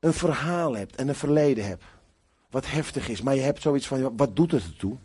[0.05, 1.85] een verhaal hebt en een verleden hebt,
[2.51, 4.97] wat heftig is, maar je hebt zoiets van, wat doet het ertoe?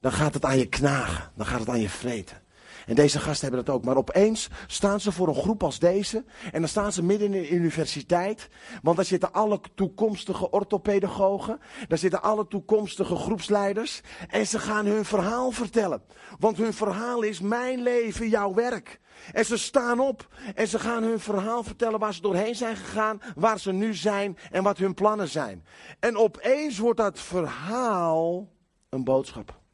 [0.00, 2.42] Dan gaat het aan je knagen, dan gaat het aan je vreten.
[2.86, 3.84] En deze gasten hebben dat ook.
[3.84, 6.24] Maar opeens staan ze voor een groep als deze.
[6.52, 8.48] En dan staan ze midden in de universiteit.
[8.82, 11.60] Want daar zitten alle toekomstige orthopedagogen.
[11.88, 14.00] Daar zitten alle toekomstige groepsleiders.
[14.28, 16.02] En ze gaan hun verhaal vertellen.
[16.38, 19.00] Want hun verhaal is mijn leven, jouw werk.
[19.32, 23.20] En ze staan op en ze gaan hun verhaal vertellen waar ze doorheen zijn gegaan,
[23.34, 25.64] waar ze nu zijn en wat hun plannen zijn.
[26.00, 28.48] En opeens wordt dat verhaal
[28.88, 29.64] een boodschap.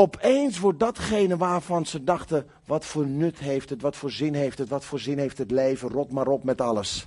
[0.00, 4.58] Opeens wordt datgene waarvan ze dachten, wat voor nut heeft het, wat voor zin heeft
[4.58, 7.06] het, wat voor zin heeft het leven, rot maar op met alles.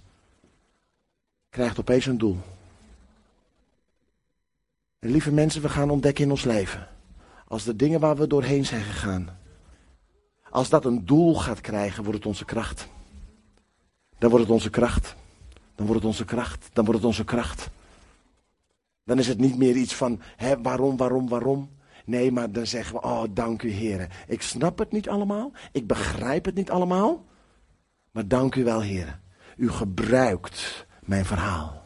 [1.49, 2.37] Krijgt opeens een doel.
[4.99, 6.87] En lieve mensen, we gaan ontdekken in ons leven.
[7.47, 9.39] Als de dingen waar we doorheen zijn gegaan,
[10.49, 12.87] als dat een doel gaat krijgen, wordt het onze kracht.
[14.17, 15.15] Dan wordt het onze kracht.
[15.75, 16.69] Dan wordt het onze kracht.
[16.73, 17.69] Dan wordt het onze kracht.
[19.03, 21.69] Dan is het niet meer iets van, hè, waarom, waarom, waarom.
[22.03, 24.09] Nee, maar dan zeggen we, oh dank u heren.
[24.27, 27.25] Ik snap het niet allemaal, ik begrijp het niet allemaal.
[28.11, 29.21] Maar dank u wel heren.
[29.55, 31.83] U gebruikt mijn verhaal.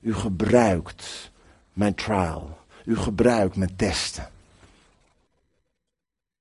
[0.00, 1.32] U gebruikt
[1.72, 2.58] mijn trial.
[2.84, 4.28] U gebruikt mijn testen.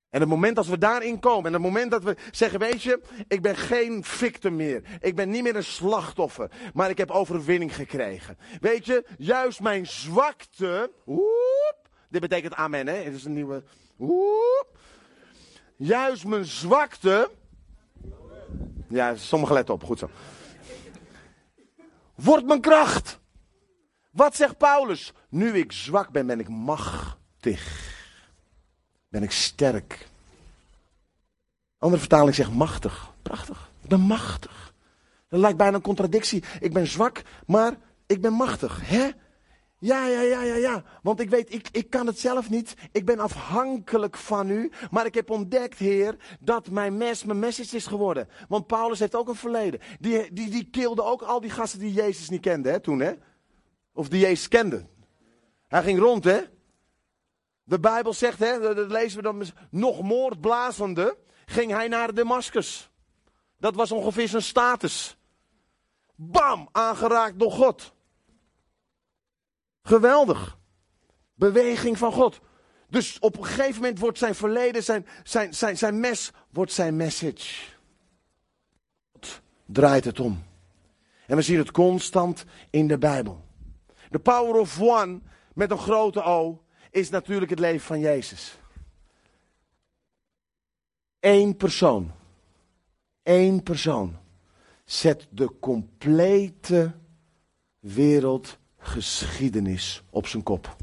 [0.09, 3.01] En het moment als we daarin komen, en het moment dat we zeggen, weet je,
[3.27, 4.81] ik ben geen victim meer.
[5.01, 8.37] Ik ben niet meer een slachtoffer, maar ik heb overwinning gekregen.
[8.61, 12.93] Weet je, juist mijn zwakte, woep, dit betekent amen, hè?
[12.95, 13.63] Het is een nieuwe.
[15.75, 17.31] Juist mijn zwakte.
[18.89, 20.09] Ja, sommigen letten op, goed zo.
[22.15, 23.19] Wordt mijn kracht.
[24.11, 25.13] Wat zegt Paulus?
[25.29, 27.93] Nu ik zwak ben, ben ik machtig.
[29.09, 30.07] Ben ik sterk.
[31.77, 33.13] Andere vertaling zegt machtig.
[33.21, 33.69] Prachtig.
[33.81, 34.73] Ik ben machtig.
[35.29, 36.43] Dat lijkt bijna een contradictie.
[36.59, 38.81] Ik ben zwak, maar ik ben machtig.
[38.83, 39.09] Hè?
[39.85, 40.83] Ja, ja, ja, ja, ja.
[41.01, 42.73] Want ik weet, ik, ik kan het zelf niet.
[42.91, 44.71] Ik ben afhankelijk van u.
[44.91, 48.29] Maar ik heb ontdekt, Heer, dat mijn mes mijn message is geworden.
[48.47, 49.79] Want Paulus heeft ook een verleden.
[49.99, 53.13] Die, die, die kilde ook al die gasten die Jezus niet kenden, hè, toen, hè?
[53.93, 54.85] Of die Jezus kende.
[55.67, 56.41] Hij ging rond, hè?
[57.63, 62.89] De Bijbel zegt, hè, dat lezen we dan, nog moordblazende, ging hij naar Damascus.
[63.59, 65.17] Dat was ongeveer zijn status.
[66.15, 67.94] Bam, aangeraakt door God.
[69.85, 70.57] Geweldig.
[71.33, 72.39] Beweging van God.
[72.89, 76.95] Dus op een gegeven moment wordt zijn verleden, zijn, zijn, zijn, zijn mes, wordt zijn
[76.95, 77.71] message.
[79.11, 80.43] God draait het om.
[81.27, 83.43] En we zien het constant in de Bijbel.
[84.09, 85.21] De power of one
[85.53, 88.57] met een grote O is natuurlijk het leven van Jezus.
[91.19, 92.11] Eén persoon.
[93.23, 94.17] Eén persoon
[94.85, 96.93] zet de complete
[97.79, 100.75] wereld geschiedenis op zijn kop.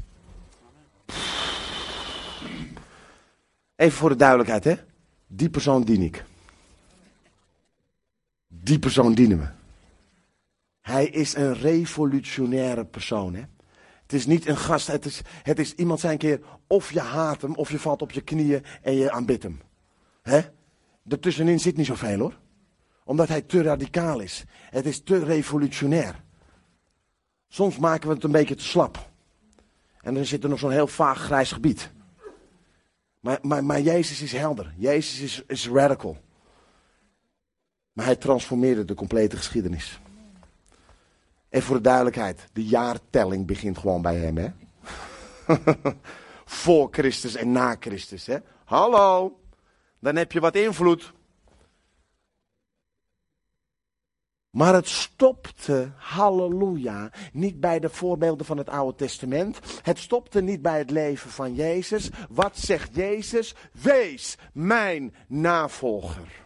[3.75, 4.75] Even voor de duidelijkheid, hè?
[5.27, 6.25] Die persoon dien ik.
[8.47, 9.47] Die persoon dienen we.
[10.81, 13.43] Hij is een revolutionaire persoon, hè?
[14.01, 17.41] Het is niet een gast, het is, het is iemand zijn keer, of je haat
[17.41, 19.61] hem, of je valt op je knieën en je aanbidt hem.
[20.21, 20.41] Hè?
[21.03, 22.39] Daartussenin zit niet zoveel hoor.
[23.03, 24.43] Omdat hij te radicaal is.
[24.69, 26.23] Het is te revolutionair.
[27.53, 29.09] Soms maken we het een beetje te slap.
[30.01, 31.91] En dan zit er nog zo'n heel vaag grijs gebied.
[33.19, 34.73] Maar, maar, maar Jezus is helder.
[34.77, 36.17] Jezus is, is radical.
[37.91, 39.99] Maar hij transformeerde de complete geschiedenis.
[41.49, 44.49] En voor de duidelijkheid, de jaartelling begint gewoon bij hem, hè?
[46.45, 48.37] voor Christus en na Christus, hè?
[48.63, 49.39] Hallo,
[49.99, 51.13] dan heb je wat invloed.
[54.53, 59.59] Maar het stopte, halleluja, niet bij de voorbeelden van het Oude Testament.
[59.81, 62.09] Het stopte niet bij het leven van Jezus.
[62.29, 63.55] Wat zegt Jezus?
[63.71, 66.45] Wees mijn navolger.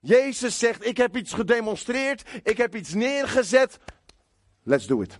[0.00, 3.78] Jezus zegt, ik heb iets gedemonstreerd, ik heb iets neergezet.
[4.62, 5.18] Let's do it.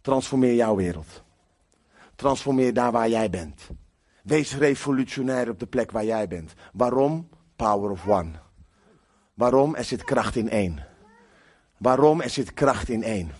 [0.00, 1.22] Transformeer jouw wereld.
[2.14, 3.68] Transformeer daar waar jij bent.
[4.22, 6.52] Wees revolutionair op de plek waar jij bent.
[6.72, 7.28] Waarom?
[7.56, 8.48] Power of one.
[9.40, 9.74] Waarom?
[9.74, 10.84] Er zit kracht in één.
[11.76, 12.20] Waarom?
[12.20, 13.30] Er zit kracht in één.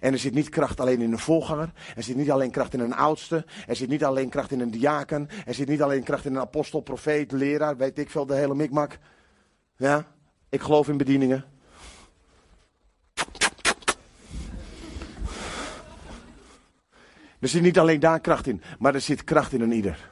[0.00, 1.72] En er zit niet kracht alleen in een voorganger.
[1.96, 3.44] Er zit niet alleen kracht in een oudste.
[3.66, 5.28] Er zit niet alleen kracht in een diaken.
[5.46, 7.76] Er zit niet alleen kracht in een apostel, profeet, leraar.
[7.76, 8.98] Weet ik veel, de hele mikmak.
[9.76, 10.04] Ja,
[10.48, 11.44] ik geloof in bedieningen.
[17.38, 20.10] Er zit niet alleen daar kracht in, maar er zit kracht in een ieder.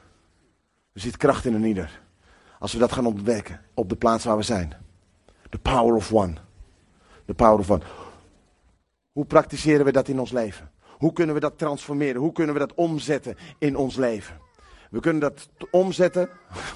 [0.93, 2.01] Er zit kracht in een ieder.
[2.59, 4.87] Als we dat gaan ontdekken op de plaats waar we zijn.
[5.49, 6.37] The power of one.
[7.25, 7.81] The power of one.
[9.11, 10.71] Hoe praktiseren we dat in ons leven?
[10.87, 12.21] Hoe kunnen we dat transformeren?
[12.21, 14.39] Hoe kunnen we dat omzetten in ons leven?
[14.89, 16.29] We kunnen dat omzetten.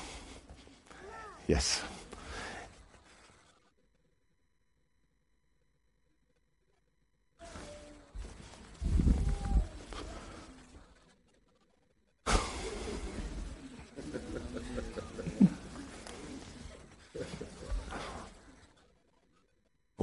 [1.46, 1.84] Yes.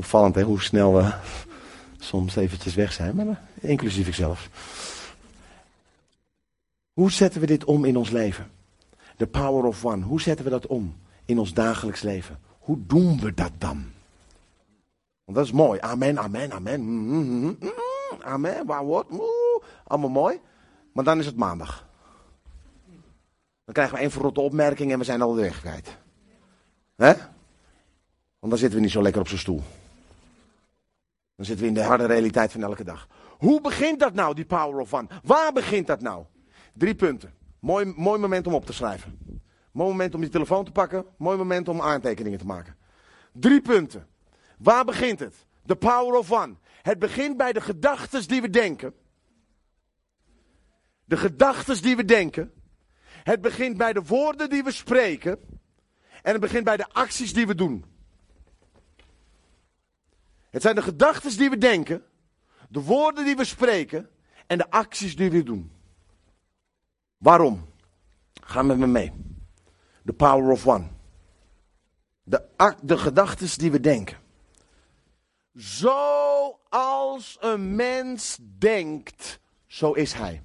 [0.01, 1.13] Opvallend hoe snel we
[1.99, 4.49] soms eventjes weg zijn, maar inclusief ikzelf.
[6.93, 8.51] Hoe zetten we dit om in ons leven?
[9.17, 10.05] The power of one.
[10.05, 12.39] Hoe zetten we dat om in ons dagelijks leven?
[12.59, 13.85] Hoe doen we dat dan?
[15.25, 15.81] Want dat is mooi.
[15.81, 16.81] Amen, amen, amen.
[16.81, 17.73] Mm, mm, mm,
[18.23, 19.11] amen, waar wordt?
[19.85, 20.41] Allemaal mooi.
[20.93, 21.87] Maar dan is het maandag.
[23.65, 25.97] Dan krijgen we één verrotte opmerking en we zijn al de weg kwijt.
[28.39, 29.63] Want dan zitten we niet zo lekker op zijn stoel.
[31.41, 33.09] Dan zitten we in de harde realiteit van elke dag.
[33.39, 35.09] Hoe begint dat nou, die power of one?
[35.23, 36.25] Waar begint dat nou?
[36.73, 37.35] Drie punten.
[37.59, 39.19] Mooi, mooi moment om op te schrijven.
[39.73, 41.07] Mooi moment om je telefoon te pakken.
[41.17, 42.77] Mooi moment om aantekeningen te maken.
[43.33, 44.07] Drie punten.
[44.59, 45.35] Waar begint het?
[45.67, 46.55] The power of one.
[46.83, 48.95] Het begint bij de gedachten die we denken.
[51.05, 52.53] De gedachten die we denken.
[53.05, 55.39] Het begint bij de woorden die we spreken.
[56.23, 57.90] En het begint bij de acties die we doen.
[60.51, 62.05] Het zijn de gedachten die we denken,
[62.69, 64.11] de woorden die we spreken
[64.47, 65.73] en de acties die we doen.
[67.17, 67.69] Waarom?
[68.33, 69.13] Ga met me mee.
[70.05, 70.89] The power of one.
[72.23, 72.47] De,
[72.83, 74.19] de gedachten die we denken.
[75.53, 80.43] Zoals een mens denkt, zo is hij.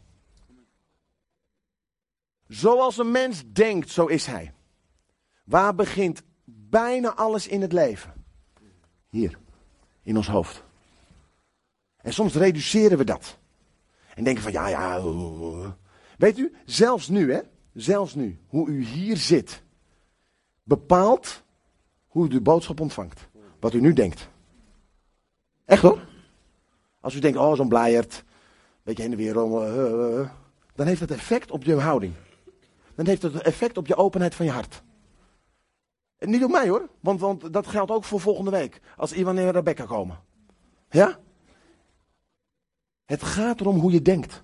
[2.48, 4.54] Zoals een mens denkt, zo is hij.
[5.44, 8.26] Waar begint bijna alles in het leven?
[9.10, 9.44] Hier
[10.06, 10.64] in ons hoofd.
[11.98, 13.38] En soms reduceren we dat.
[14.16, 15.02] En denken van ja, ja.
[16.18, 17.40] Weet u, zelfs nu, hè,
[17.74, 19.64] zelfs nu, hoe u hier zit,
[20.64, 21.44] bepaalt
[22.08, 23.28] hoe u de boodschap ontvangt.
[23.60, 24.30] Wat u nu denkt.
[25.66, 26.08] Echt hoor.
[27.02, 28.24] Als u denkt, oh, zo'n blijert,
[28.84, 30.30] beetje heen en weer, uh,
[30.76, 32.14] dan heeft het effect op je houding.
[32.96, 34.84] Dan heeft het effect op je openheid van je hart.
[36.20, 38.82] Niet op mij hoor, want, want dat geldt ook voor volgende week.
[38.98, 40.20] Als Iwan en Rebecca komen.
[40.90, 41.20] Ja?
[43.06, 44.44] Het gaat erom hoe je denkt.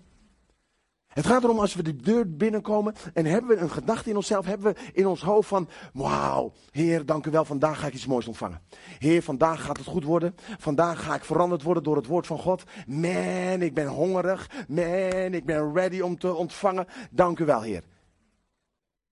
[1.08, 4.46] Het gaat erom als we de deur binnenkomen en hebben we een gedachte in onszelf,
[4.46, 8.06] hebben we in ons hoofd van, wauw, Heer, dank u wel, vandaag ga ik iets
[8.06, 8.62] moois ontvangen.
[9.00, 10.36] Heer, vandaag gaat het goed worden.
[10.58, 12.64] Vandaag ga ik veranderd worden door het woord van God.
[12.88, 14.50] Man, ik ben hongerig.
[14.68, 16.88] Man, ik ben ready om te ontvangen.
[17.10, 17.84] Dank u wel, Heer.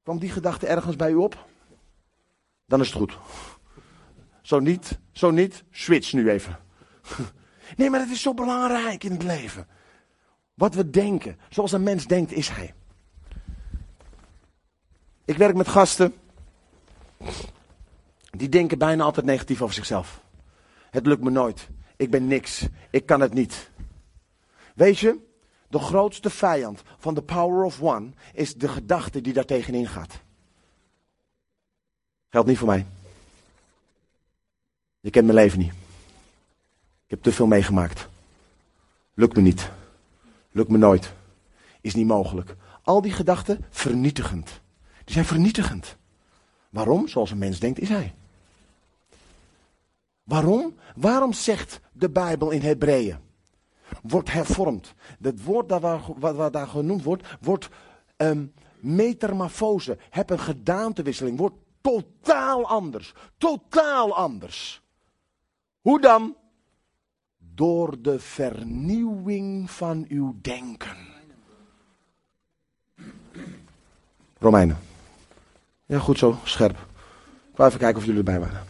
[0.04, 1.48] Kwam die gedachte ergens bij u op?
[2.69, 3.17] Dan is het goed.
[4.41, 6.60] Zo niet, zo niet, switch nu even.
[7.77, 9.67] Nee, maar het is zo belangrijk in het leven.
[10.53, 12.73] Wat we denken, zoals een mens denkt, is hij.
[15.25, 16.13] Ik werk met gasten.
[18.29, 20.23] Die denken bijna altijd negatief over zichzelf.
[20.89, 21.69] Het lukt me nooit.
[21.97, 22.67] Ik ben niks.
[22.89, 23.71] Ik kan het niet.
[24.75, 25.17] Weet je,
[25.67, 30.21] de grootste vijand van de power of one is de gedachte die daar tegenin gaat.
[32.30, 32.86] Geldt niet voor mij.
[35.00, 35.72] Je kent mijn leven niet.
[37.04, 38.08] Ik heb te veel meegemaakt.
[39.13, 39.70] Lukt me niet.
[40.52, 41.13] Lukt me nooit.
[41.82, 42.56] Is niet mogelijk.
[42.84, 44.62] Al die gedachten vernietigend.
[45.04, 45.96] Die zijn vernietigend.
[46.70, 47.08] Waarom?
[47.08, 48.13] Zoals een mens denkt, is hij.
[50.24, 50.76] Waarom?
[50.96, 53.18] Waarom zegt de Bijbel in Hebreeën?
[54.02, 54.94] Wordt hervormd.
[55.22, 57.70] Het woord dat waar, wat, daar genoemd wordt, wordt
[58.18, 59.98] um, metamorfose.
[60.10, 61.38] Heb een gedaantewisseling.
[61.38, 63.13] Wordt Totaal anders.
[63.38, 64.82] Totaal anders.
[65.82, 66.36] Hoe dan?
[67.38, 71.08] Door de vernieuwing van uw denken.
[74.39, 74.80] Romeinen.
[75.86, 76.78] Ja, goed zo, scherp.
[77.52, 78.68] Ik ga even kijken of jullie erbij waren.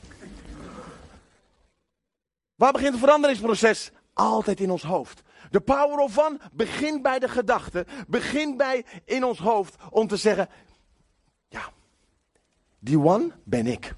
[2.55, 3.91] Waar begint het veranderingsproces?
[4.13, 5.21] Altijd in ons hoofd.
[5.51, 10.17] De power of one begint bij de gedachte, begint bij in ons hoofd om te
[10.17, 10.49] zeggen,
[11.47, 11.71] ja,
[12.79, 13.95] die one ben ik.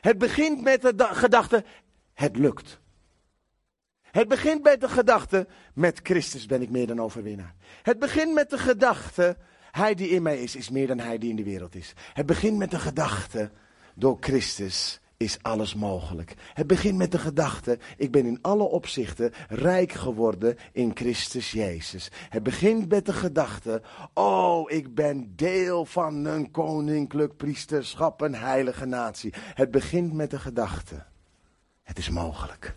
[0.00, 1.64] Het begint met de gedachte,
[2.12, 2.80] het lukt.
[4.02, 7.54] Het begint met de gedachte, met Christus ben ik meer dan overwinnaar.
[7.82, 9.36] Het begint met de gedachte,
[9.70, 11.92] hij die in mij is, is meer dan hij die in de wereld is.
[12.12, 13.50] Het begint met de gedachte,
[13.94, 16.34] door Christus is alles mogelijk.
[16.54, 22.10] Het begint met de gedachte, ik ben in alle opzichten rijk geworden in Christus Jezus.
[22.28, 23.82] Het begint met de gedachte,
[24.12, 29.32] oh, ik ben deel van een koninklijk priesterschap, een heilige natie.
[29.36, 31.04] Het begint met de gedachte,
[31.82, 32.74] het is mogelijk.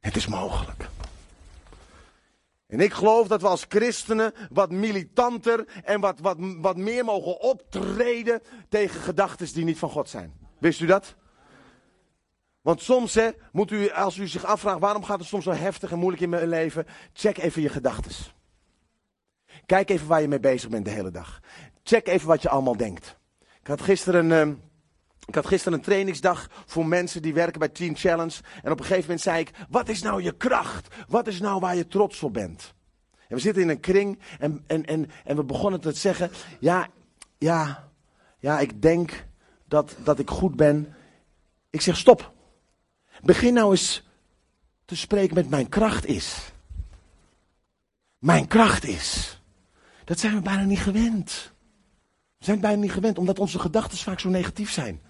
[0.00, 0.88] Het is mogelijk.
[2.70, 7.40] En ik geloof dat we als christenen wat militanter en wat, wat, wat meer mogen
[7.40, 10.32] optreden tegen gedachten die niet van God zijn.
[10.58, 11.14] Wist u dat?
[12.60, 15.90] Want soms hè, moet u, als u zich afvraagt waarom gaat het soms zo heftig
[15.90, 18.12] en moeilijk in mijn leven, check even je gedachten.
[19.66, 21.40] Kijk even waar je mee bezig bent de hele dag.
[21.82, 23.18] Check even wat je allemaal denkt.
[23.60, 24.54] Ik had gisteren een, ehm,
[25.30, 28.34] ik had gisteren een trainingsdag voor mensen die werken bij Team Challenge.
[28.62, 30.94] En op een gegeven moment zei ik, wat is nou je kracht?
[31.08, 32.74] Wat is nou waar je trots op bent?
[33.28, 36.88] En we zitten in een kring en, en, en, en we begonnen te zeggen, ja,
[37.38, 37.88] ja,
[38.38, 39.26] ja, ik denk
[39.68, 40.94] dat, dat ik goed ben.
[41.70, 42.32] Ik zeg, stop.
[43.22, 44.08] Begin nou eens
[44.84, 46.52] te spreken met mijn kracht is.
[48.18, 49.40] Mijn kracht is.
[50.04, 51.52] Dat zijn we bijna niet gewend.
[52.38, 55.00] We zijn bijna niet gewend, omdat onze gedachten vaak zo negatief zijn.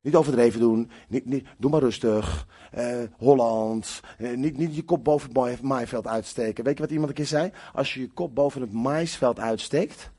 [0.00, 0.90] Niet overdreven doen.
[1.08, 2.46] Niet, niet, doe maar rustig.
[2.78, 4.00] Uh, Holland.
[4.18, 6.64] Uh, niet, niet je kop boven het maaiveld uitsteken.
[6.64, 7.52] Weet je wat iemand een keer zei?
[7.72, 10.10] Als je je kop boven het maisveld uitsteekt.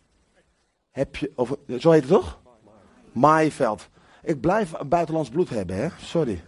[0.92, 1.32] Heb je.
[1.36, 2.40] Over, zo heet het toch?
[3.12, 3.90] Maaiveld.
[4.24, 5.88] Ik blijf buitenlands bloed hebben, hè?
[6.00, 6.42] Sorry.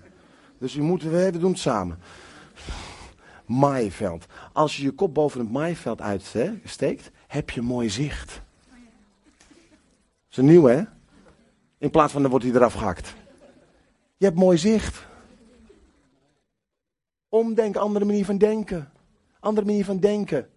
[0.57, 1.99] Dus u moet, we doen het samen.
[3.45, 4.25] Maaiveld.
[4.53, 8.41] Als je je kop boven het maaiveld uitsteekt, heb je mooi zicht.
[8.67, 8.81] Dat
[10.29, 10.81] is een nieuw, hè?
[11.77, 13.13] In plaats van dan wordt hij eraf gehakt.
[14.23, 15.05] Je hebt mooi zicht.
[17.29, 18.91] Omdenken, andere manier van denken.
[19.39, 20.49] Andere manier van denken.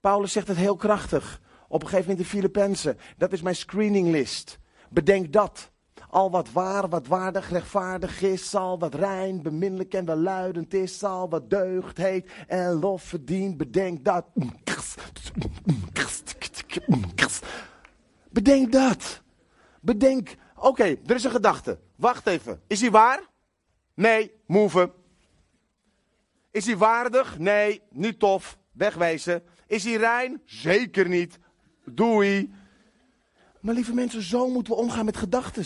[0.00, 1.40] Paulus zegt het heel krachtig.
[1.68, 2.98] Op een gegeven moment in Filippenzen.
[3.16, 4.58] Dat is mijn screeninglist.
[4.90, 5.70] Bedenk dat.
[6.08, 11.28] Al wat waar, wat waardig, rechtvaardig is, zal wat rein, beminnelijk en welluidend is, zal
[11.28, 13.56] wat deugd heet en lof verdient.
[13.56, 14.26] Bedenk dat.
[18.30, 19.22] Bedenk dat.
[19.80, 21.78] Bedenk Oké, er is een gedachte.
[21.96, 22.62] Wacht even.
[22.66, 23.22] Is hij waar?
[23.94, 24.92] Nee, move.
[26.50, 27.38] Is hij waardig?
[27.38, 28.58] Nee, niet tof.
[28.72, 29.42] Wegwezen.
[29.66, 30.42] Is hij rein?
[30.44, 31.38] Zeker niet.
[31.84, 32.54] Doei.
[33.60, 35.64] Maar lieve mensen, zo moeten we omgaan met gedachten.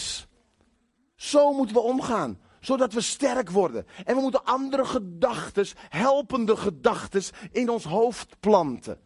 [1.14, 2.40] Zo moeten we omgaan.
[2.61, 3.87] Zodat we sterk worden.
[4.04, 9.00] En we moeten andere gedachten, helpende gedachten, in ons hoofd planten.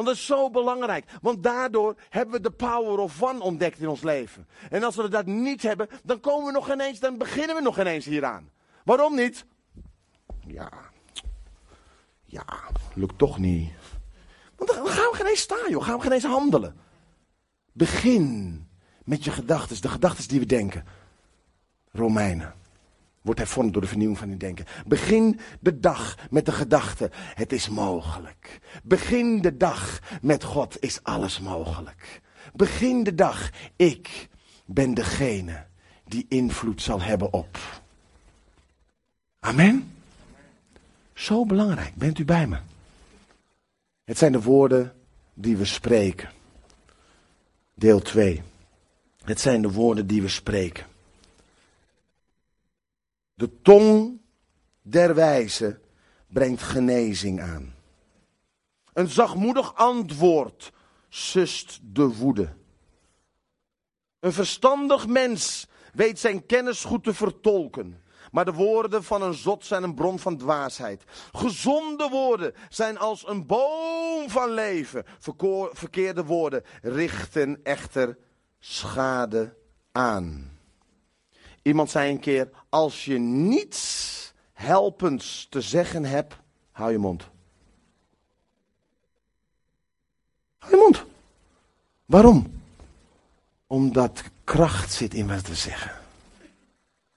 [0.00, 1.04] Want dat is zo belangrijk.
[1.20, 4.48] Want daardoor hebben we de power of one ontdekt in ons leven.
[4.70, 7.78] En als we dat niet hebben, dan komen we nog ineens, dan beginnen we nog
[7.78, 8.50] ineens hieraan.
[8.84, 9.44] Waarom niet?
[10.46, 10.70] Ja.
[12.24, 12.44] Ja,
[12.94, 13.70] lukt toch niet.
[14.56, 15.84] Want dan gaan we geen eens staan, joh.
[15.84, 16.76] Gaan we geen eens handelen.
[17.72, 18.68] Begin
[19.04, 20.84] met je gedachten, de gedachten die we denken.
[21.92, 22.54] Romeinen
[23.22, 24.66] wordt hervormd door de vernieuwing van uw denken.
[24.86, 28.60] Begin de dag met de gedachte, het is mogelijk.
[28.82, 32.20] Begin de dag met God, is alles mogelijk.
[32.52, 34.28] Begin de dag, ik
[34.64, 35.66] ben degene
[36.04, 37.58] die invloed zal hebben op.
[39.40, 39.92] Amen.
[41.14, 42.58] Zo belangrijk, bent u bij me?
[44.04, 44.94] Het zijn de woorden
[45.34, 46.30] die we spreken.
[47.74, 48.42] Deel 2.
[49.24, 50.86] Het zijn de woorden die we spreken.
[53.40, 54.20] De tong
[54.82, 55.80] der wijze
[56.26, 57.74] brengt genezing aan.
[58.92, 60.72] Een zachtmoedig antwoord
[61.08, 62.52] sust de woede.
[64.18, 68.02] Een verstandig mens weet zijn kennis goed te vertolken.
[68.30, 71.04] Maar de woorden van een zot zijn een bron van dwaasheid.
[71.32, 75.04] Gezonde woorden zijn als een boom van leven.
[75.72, 78.18] Verkeerde woorden richten echter
[78.58, 79.56] schade
[79.92, 80.59] aan.
[81.62, 86.36] Iemand zei een keer: Als je niets helpends te zeggen hebt,
[86.70, 87.28] hou je mond.
[90.58, 91.04] Hou je mond.
[92.06, 92.60] Waarom?
[93.66, 95.92] Omdat kracht zit in wat we zeggen.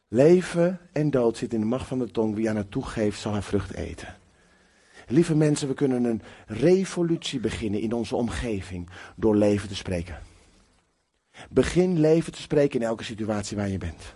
[0.07, 2.35] Leven en dood zit in de macht van de tong.
[2.35, 4.15] Wie aan het toegeeft, zal haar vrucht eten.
[5.07, 10.21] Lieve mensen, we kunnen een revolutie beginnen in onze omgeving door leven te spreken.
[11.49, 14.15] Begin leven te spreken in elke situatie waar je bent.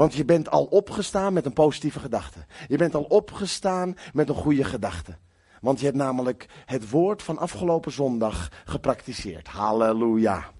[0.00, 2.38] Want je bent al opgestaan met een positieve gedachte.
[2.68, 5.18] Je bent al opgestaan met een goede gedachte.
[5.60, 9.48] Want je hebt namelijk het woord van afgelopen zondag gepraktiseerd.
[9.48, 10.50] Halleluja.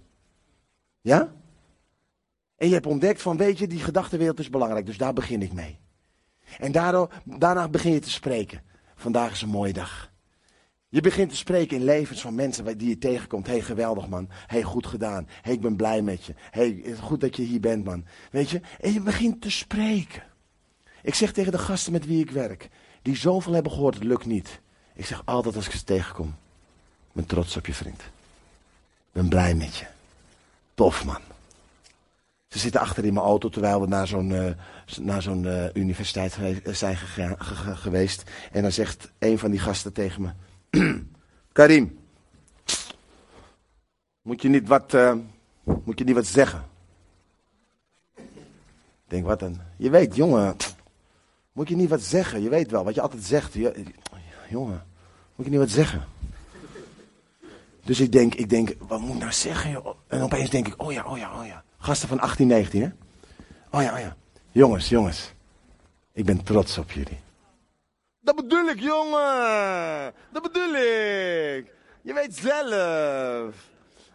[1.01, 1.33] Ja?
[2.57, 5.53] En je hebt ontdekt van, weet je, die gedachtenwereld is belangrijk, dus daar begin ik
[5.53, 5.79] mee.
[6.59, 8.63] En daardoor, daarna begin je te spreken.
[8.95, 10.10] Vandaag is een mooie dag.
[10.93, 13.47] Je begint te spreken in levens van mensen die je tegenkomt.
[13.47, 14.29] Hey, geweldig man.
[14.47, 15.29] Hey, goed gedaan.
[15.43, 16.35] Hey, ik ben blij met je.
[16.51, 18.05] Hey, goed dat je hier bent man.
[18.31, 18.61] Weet je?
[18.81, 20.23] En je begint te spreken.
[21.03, 22.69] Ik zeg tegen de gasten met wie ik werk,
[23.03, 24.61] die zoveel hebben gehoord, het lukt niet.
[24.95, 28.01] Ik zeg altijd als ik ze tegenkom, ik ben trots op je vriend.
[28.01, 29.87] Ik ben blij met je.
[30.75, 31.21] Tof man.
[32.49, 34.51] Ze zitten achter in mijn auto terwijl we naar zo'n uh,
[35.01, 36.97] naar zo'n uh, universiteit zijn
[37.77, 38.31] geweest.
[38.53, 40.31] En dan zegt een van die gasten tegen me:
[41.53, 41.99] Karim,
[44.23, 45.15] moet je niet wat, uh,
[45.85, 46.65] moet je niet wat zeggen?
[48.15, 49.61] Ik denk, wat dan?
[49.77, 50.57] Je weet, jongen,
[51.53, 52.43] moet je niet wat zeggen?
[52.43, 53.53] Je weet wel wat je altijd zegt.
[53.53, 53.85] Je,
[54.49, 54.87] jongen,
[55.35, 56.05] moet je niet wat zeggen?
[57.85, 59.83] Dus ik denk, ik denk, wat moet ik nou zeggen?
[60.07, 61.65] En opeens denk ik, oh ja, oh ja, oh ja.
[61.79, 62.89] Gasten van 18, 19, hè?
[63.71, 64.17] Oh ja, oh ja.
[64.53, 65.33] Jongens, jongens.
[66.13, 67.19] Ik ben trots op jullie.
[68.21, 70.15] Dat bedoel ik, jongen.
[70.33, 71.73] Dat bedoel ik.
[72.03, 73.69] Je weet zelf.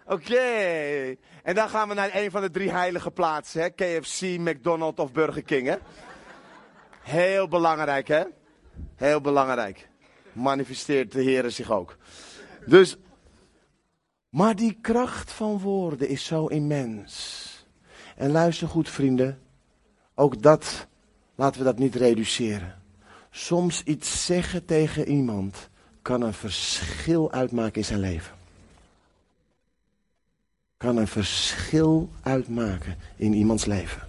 [0.06, 1.16] Oké.
[1.44, 3.70] En dan gaan we naar een van de drie heilige plaatsen, hè?
[3.70, 5.76] KFC, McDonald's of Burger King, hè?
[7.02, 8.24] Heel belangrijk, hè?
[8.96, 9.90] Heel belangrijk.
[10.32, 11.98] Manifesteert de Heer zich ook.
[12.66, 12.98] Dus,
[14.30, 17.44] maar die kracht van woorden is zo immens.
[18.16, 19.42] En luister goed, vrienden.
[20.16, 20.88] Ook dat,
[21.36, 22.84] laten we dat niet reduceren.
[23.38, 25.70] Soms iets zeggen tegen iemand
[26.02, 28.36] kan een verschil uitmaken in zijn leven.
[30.78, 34.08] Kan een verschil uitmaken in iemands leven.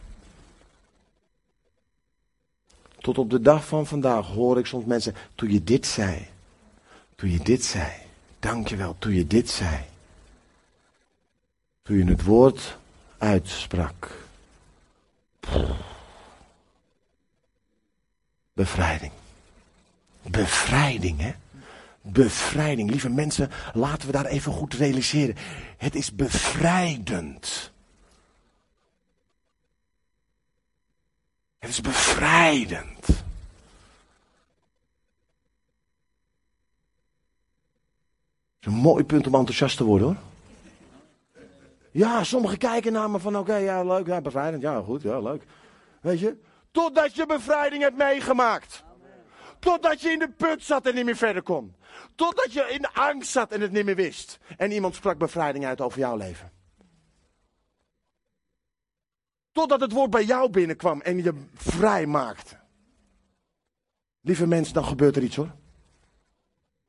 [2.99, 6.27] Tot op de dag van vandaag hoor ik soms mensen, toen je dit zei,
[7.15, 7.93] toen je dit zei,
[8.39, 9.85] dankjewel, toen je dit zei.
[11.83, 12.79] Toen je het woord
[13.19, 14.25] uitsprak.
[18.57, 19.13] Bevrijding.
[20.23, 21.33] Bevrijding, hè?
[22.01, 22.91] Bevrijding.
[22.91, 25.37] Lieve mensen, laten we daar even goed realiseren.
[25.77, 27.73] Het is bevrijdend.
[31.59, 33.07] Het is bevrijdend.
[33.07, 33.17] Het
[38.61, 40.17] is een mooi punt om enthousiast te worden hoor.
[41.91, 45.43] Ja, sommigen kijken naar me van oké, ja leuk, ja bevrijdend, ja goed, ja leuk.
[46.01, 46.37] Weet je,
[46.77, 48.85] totdat je bevrijding hebt meegemaakt.
[49.59, 51.75] Totdat je in de put zat en niet meer verder kon.
[52.15, 54.39] Totdat je in angst zat en het niet meer wist.
[54.57, 56.53] En iemand sprak bevrijding uit over jouw leven.
[59.53, 62.57] Totdat het woord bij jou binnenkwam en je vrij maakte.
[64.21, 65.55] Lieve mensen, dan gebeurt er iets hoor.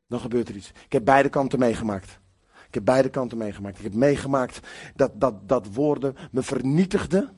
[0.08, 0.70] Dan gebeurt er iets.
[0.70, 2.20] Ik heb beide kanten meegemaakt.
[2.68, 3.78] Ik heb beide kanten meegemaakt.
[3.78, 4.60] Ik heb meegemaakt
[4.96, 7.37] dat, dat, dat woorden me vernietigden.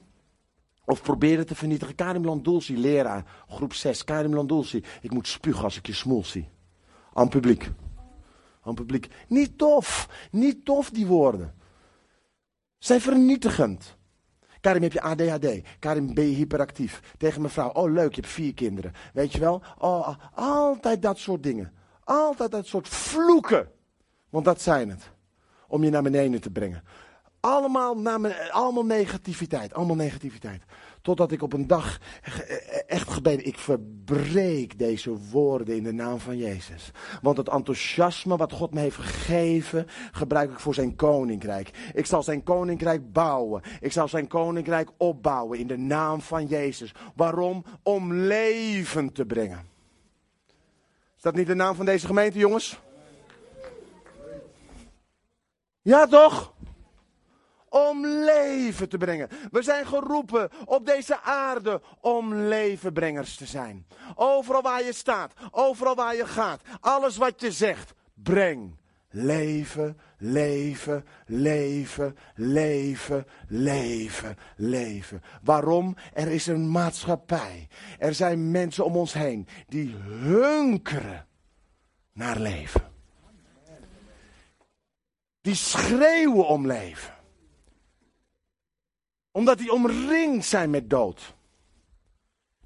[0.90, 1.96] Of probeerden te vernietigen.
[1.96, 4.04] Karim Landulsi, leraar, groep 6.
[4.04, 6.50] Karim Landulsi, ik moet spugen als ik je smoel zie.
[7.14, 7.72] Aan publiek.
[8.62, 9.08] Aan publiek.
[9.28, 10.10] Niet tof.
[10.32, 11.54] Niet tof die woorden.
[12.78, 13.98] Zijn vernietigend.
[14.62, 15.62] Karim, heb je ADHD?
[15.80, 17.16] Karim, ben je hyperactief?
[17.18, 18.94] Tegen mijn vrouw, oh leuk, je hebt vier kinderen.
[19.14, 19.62] Weet je wel?
[19.78, 21.74] Oh, altijd dat soort dingen.
[22.04, 23.72] Altijd dat soort vloeken.
[24.30, 25.12] Want dat zijn het
[25.68, 26.84] om je naar beneden te brengen.
[27.40, 30.64] Allemaal, naar allemaal negativiteit, allemaal negativiteit.
[31.02, 32.00] Totdat ik op een dag
[32.88, 36.92] echt gebeden, ik verbreek deze woorden in de naam van Jezus.
[37.22, 41.92] Want het enthousiasme wat God me heeft gegeven, gebruik ik voor zijn koninkrijk.
[41.94, 43.62] Ik zal zijn koninkrijk bouwen.
[43.80, 46.94] Ik zal zijn koninkrijk opbouwen in de naam van Jezus.
[47.16, 47.66] Waarom?
[47.84, 49.68] Om leven te brengen.
[51.16, 52.80] Is dat niet de naam van deze gemeente, jongens?
[55.82, 56.54] Ja, toch?
[57.70, 59.30] Om leven te brengen.
[59.52, 63.88] We zijn geroepen op deze aarde om levenbrengers te zijn.
[64.16, 68.78] Overal waar je staat, overal waar je gaat, alles wat je zegt, breng
[69.12, 75.22] leven, leven, leven, leven, leven, leven.
[75.44, 75.96] Waarom?
[76.14, 77.68] Er is een maatschappij.
[78.00, 81.28] Er zijn mensen om ons heen die hunkeren
[82.14, 82.82] naar leven.
[85.42, 87.14] Die schreeuwen om leven.
[89.40, 91.34] Omdat die omringd zijn met dood.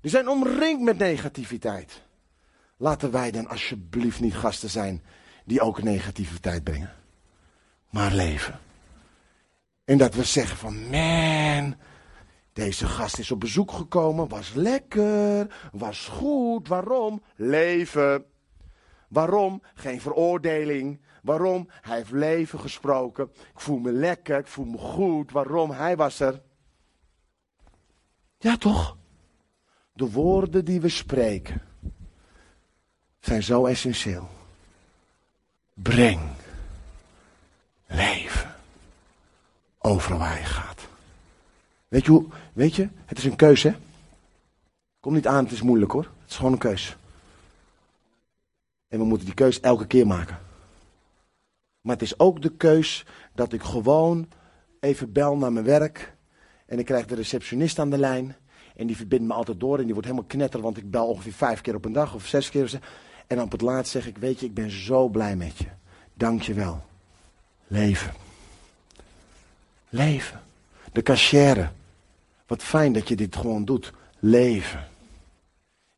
[0.02, 2.02] Die zijn omringd met negativiteit.
[2.78, 5.04] Laten wij dan alsjeblieft niet gasten zijn
[5.46, 6.94] die ook negativiteit brengen.
[7.90, 8.60] Maar leven.
[9.86, 11.76] En dat we zeggen van, man,
[12.54, 16.68] deze gast is op bezoek gekomen, was lekker, was goed.
[16.68, 17.24] Waarom?
[17.36, 18.26] Leven.
[19.08, 19.62] Waarom?
[19.74, 21.02] Geen veroordeling.
[21.22, 21.70] Waarom?
[21.82, 23.30] Hij heeft leven gesproken.
[23.34, 25.32] Ik voel me lekker, ik voel me goed.
[25.32, 25.72] Waarom?
[25.72, 26.42] Hij was er.
[28.44, 28.98] Ja, toch?
[29.94, 31.62] De woorden die we spreken
[33.20, 34.30] zijn zo essentieel.
[35.74, 36.22] Breng
[37.86, 38.56] leven
[39.78, 40.82] overal waar je gaat.
[41.88, 43.68] Weet je, hoe, weet je, het is een keuze.
[43.68, 43.76] Hè?
[45.00, 46.10] Kom niet aan, het is moeilijk hoor.
[46.22, 46.98] Het is gewoon een keus.
[48.88, 50.40] En we moeten die keus elke keer maken.
[51.82, 54.28] Maar het is ook de keus dat ik gewoon
[54.80, 56.13] even bel naar mijn werk.
[56.74, 58.36] En ik krijg de receptionist aan de lijn.
[58.76, 59.78] En die verbindt me altijd door.
[59.78, 62.28] En die wordt helemaal knetter, want ik bel ongeveer vijf keer op een dag of
[62.28, 62.80] zes keer.
[63.28, 65.66] En op het laatst zeg ik, weet je, ik ben zo blij met je.
[66.14, 66.84] Dank je wel.
[67.68, 68.14] Leven.
[69.90, 70.42] Leven.
[70.92, 71.70] De cachère.
[72.48, 73.94] Wat fijn dat je dit gewoon doet.
[74.20, 74.88] Leven.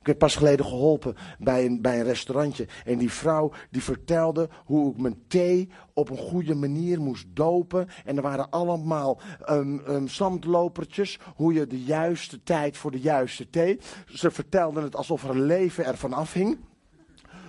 [0.06, 2.68] Ik werd pas geleden geholpen bij een, bij een restaurantje.
[2.86, 7.88] En die vrouw die vertelde hoe ik mijn thee op een goede manier moest dopen.
[8.06, 11.20] En er waren allemaal um, zandlopertjes.
[11.36, 13.80] Hoe je de juiste tijd voor de juiste thee.
[14.08, 16.58] Ze vertelden het alsof een leven ervan afhing.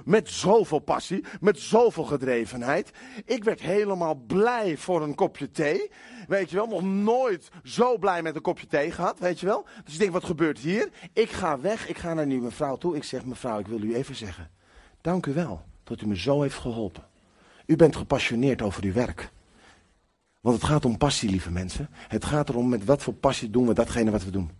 [0.06, 2.90] Met zoveel passie, met zoveel gedrevenheid.
[3.24, 5.90] Ik werd helemaal blij voor een kopje thee.
[6.28, 9.66] Weet je wel, nog nooit zo blij met een kopje thee gehad, weet je wel.
[9.84, 10.88] Dus ik denk, wat gebeurt hier?
[11.12, 12.96] Ik ga weg, ik ga naar die mevrouw toe.
[12.96, 14.50] Ik zeg, mevrouw, ik wil u even zeggen.
[15.00, 17.04] Dank u wel dat u me zo heeft geholpen.
[17.66, 19.30] U bent gepassioneerd over uw werk.
[20.40, 21.88] Want het gaat om passie, lieve mensen.
[21.92, 24.50] Het gaat erom met wat voor passie doen we datgene wat we doen.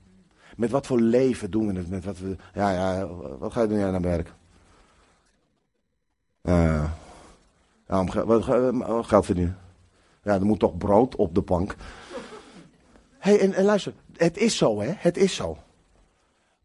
[0.57, 1.89] Met wat voor leven doen we het.
[1.89, 3.07] Met wat we, ja, ja,
[3.39, 4.35] wat ga je doen ja, naar werk?
[6.49, 6.91] Uh,
[7.89, 8.45] ja, om wat,
[9.07, 9.59] geld verdienen.
[10.23, 11.77] Ja, er moet toch brood op de plank.
[13.19, 14.93] hey, en, luister, het is zo, hè?
[14.97, 15.59] Het is zo.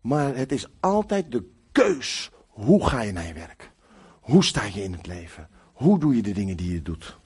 [0.01, 2.31] Maar het is altijd de keus.
[2.47, 3.71] Hoe ga je naar je werk?
[4.19, 5.49] Hoe sta je in het leven?
[5.73, 7.19] Hoe doe je de dingen die je doet?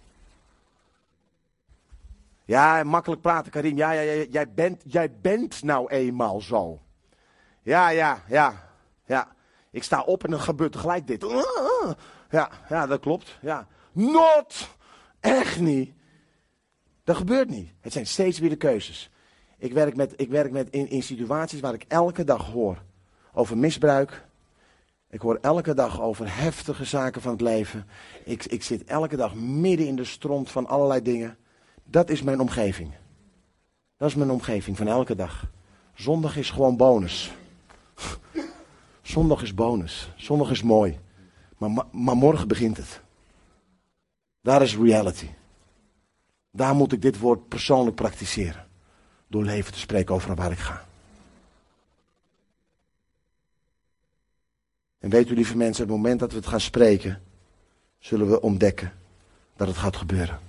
[2.45, 3.77] Ja, makkelijk praten, Karim.
[3.77, 6.79] Ja, ja, ja jij, bent, jij bent nou eenmaal zo.
[7.61, 8.69] Ja, ja, ja,
[9.05, 9.35] ja.
[9.71, 11.23] Ik sta op en dan gebeurt tegelijk dit.
[12.35, 13.37] Ja, ja, dat klopt.
[13.41, 13.67] Ja.
[13.91, 14.69] Not!
[15.19, 15.93] Echt niet.
[17.03, 17.69] Dat gebeurt niet.
[17.79, 19.09] Het zijn steeds weer de keuzes.
[19.57, 22.81] Ik werk, met, ik werk met in, situaties waar ik elke dag hoor
[23.33, 24.25] over misbruik.
[25.09, 27.87] Ik hoor elke dag over heftige zaken van het leven.
[28.23, 31.37] Ik, ik zit elke dag midden in de stront van allerlei dingen.
[31.83, 32.91] Dat is mijn omgeving.
[33.97, 35.49] Dat is mijn omgeving van elke dag.
[35.93, 37.31] Zondag is gewoon bonus.
[39.01, 40.11] Zondag is bonus.
[40.15, 41.03] Zondag is mooi.
[41.57, 43.01] Maar, maar morgen begint het.
[44.41, 45.29] Daar is reality.
[46.51, 48.67] Daar moet ik dit woord persoonlijk praktiseren.
[49.27, 50.85] Door leven te spreken over waar ik ga.
[54.99, 57.21] En weet u, lieve mensen, het moment dat we het gaan spreken,
[57.99, 58.93] zullen we ontdekken
[59.55, 60.39] dat het gaat gebeuren.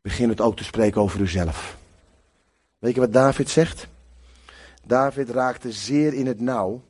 [0.00, 1.76] Begin het ook te spreken over uzelf.
[2.78, 3.86] Weet je wat David zegt?
[4.84, 6.82] David raakte zeer in het nauw,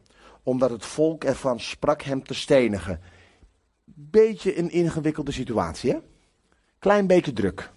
[0.47, 3.01] omdat het volk ervan sprak hem te stenigen.
[3.85, 5.99] Beetje een ingewikkelde situatie, hè?
[6.79, 7.73] Klein beetje druk.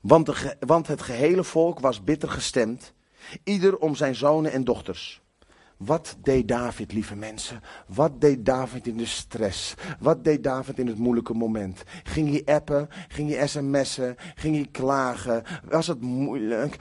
[0.00, 2.92] Want, want het gehele volk was bitter gestemd,
[3.44, 5.22] ieder om zijn zonen en dochters.
[5.76, 7.60] Wat deed David, lieve mensen?
[7.86, 9.74] Wat deed David in de stress?
[9.98, 11.82] Wat deed David in het moeilijke moment?
[12.02, 12.88] Ging hij appen?
[13.08, 14.16] Ging hij sms'en?
[14.34, 15.42] Ging hij klagen?
[15.64, 16.76] Was het moeilijk?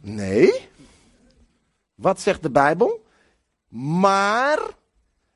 [0.00, 0.72] Nee.
[1.94, 3.06] Wat zegt de Bijbel?
[3.68, 4.58] Maar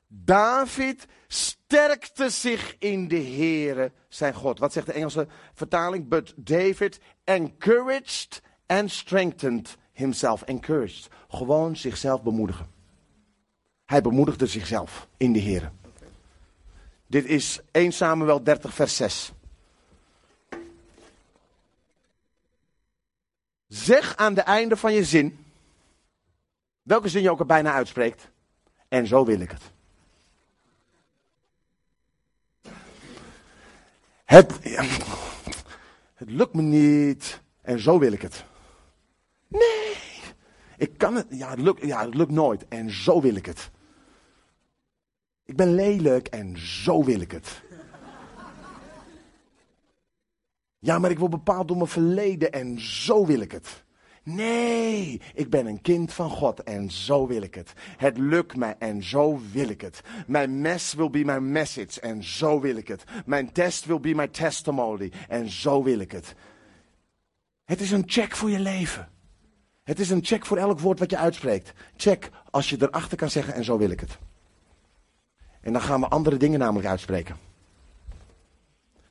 [0.07, 4.59] David sterkte zich in de Heere zijn God.
[4.59, 6.09] Wat zegt de Engelse vertaling?
[6.09, 10.43] But David encouraged and strengthened himself.
[10.43, 11.09] Encouraged.
[11.29, 12.67] Gewoon zichzelf bemoedigen.
[13.85, 15.71] Hij bemoedigde zichzelf in de Heere.
[17.07, 19.33] Dit is 1 Samuel 30 vers 6.
[23.69, 25.47] Zeg aan de einde van je zin,
[26.89, 28.31] welke zin je ook er bijna uitspreekt,
[28.89, 29.63] en zo wil ik het.
[34.25, 34.53] Het,
[36.15, 37.41] het lukt me niet.
[37.61, 38.45] En zo wil ik het.
[39.49, 39.97] Nee.
[40.77, 41.27] Ik kan het.
[41.31, 42.69] Ja het, lukt, ja, het lukt nooit.
[42.69, 43.71] En zo wil ik het.
[45.45, 47.63] Ik ben lelijk en zo wil ik het.
[50.79, 53.85] Ja, maar ik word bepaald door mijn verleden en zo wil ik het.
[54.35, 57.73] Nee, ik ben een kind van God en zo wil ik het.
[57.97, 60.01] Het lukt mij en zo wil ik het.
[60.27, 63.05] Mijn mes will be my message en zo wil ik het.
[63.27, 66.35] Mijn test will be my testimony en zo wil ik het.
[67.65, 69.09] Het is een check voor je leven.
[69.83, 71.73] Het is een check voor elk woord wat je uitspreekt.
[71.97, 74.19] Check als je erachter kan zeggen en zo wil ik het.
[75.61, 77.37] En dan gaan we andere dingen namelijk uitspreken.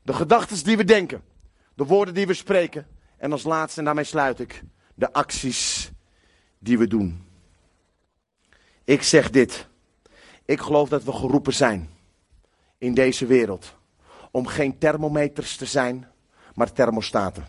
[0.01, 1.21] De gedachten die we denken.
[1.73, 2.87] De woorden die we spreken.
[3.17, 4.63] En als laatste, en daarmee sluit ik,
[4.97, 5.91] de acties
[6.59, 7.25] die we doen.
[8.83, 9.67] Ik zeg dit.
[10.45, 11.89] Ik geloof dat we geroepen zijn
[12.77, 13.75] in deze wereld
[14.31, 16.07] om geen thermometers te zijn,
[16.55, 17.45] maar thermostaten.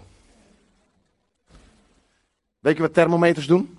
[2.59, 3.78] Weet je wat thermometers doen?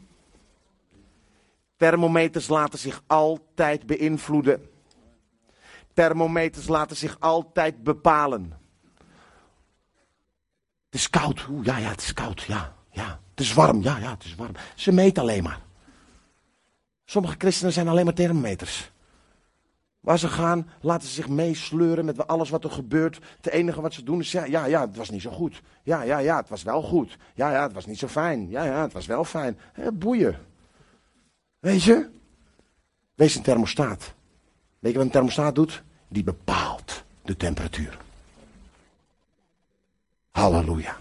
[1.75, 4.69] Thermometers laten zich altijd beïnvloeden.
[5.93, 8.57] Thermometers laten zich altijd bepalen.
[10.85, 11.47] Het is koud.
[11.49, 12.41] Oeh, ja, ja, het is koud.
[12.41, 13.19] Ja, ja.
[13.39, 13.81] Het is warm.
[13.81, 14.51] Ja, ja, het is warm.
[14.75, 15.59] Ze meten alleen maar.
[17.05, 18.91] Sommige christenen zijn alleen maar thermometers.
[19.99, 23.19] Waar ze gaan, laten ze zich meesleuren met alles wat er gebeurt.
[23.35, 25.61] Het enige wat ze doen is, ja, ja, ja, het was niet zo goed.
[25.83, 27.17] Ja, ja, ja, het was wel goed.
[27.33, 28.49] Ja, ja, het was niet zo fijn.
[28.49, 29.59] Ja, ja, het was wel fijn.
[29.93, 30.37] Boeien.
[31.59, 32.09] Weet je?
[33.15, 34.13] Wees een thermostaat.
[34.79, 35.83] Weet je wat een thermostaat doet?
[36.07, 37.97] Die bepaalt de temperatuur.
[40.31, 40.97] Halleluja.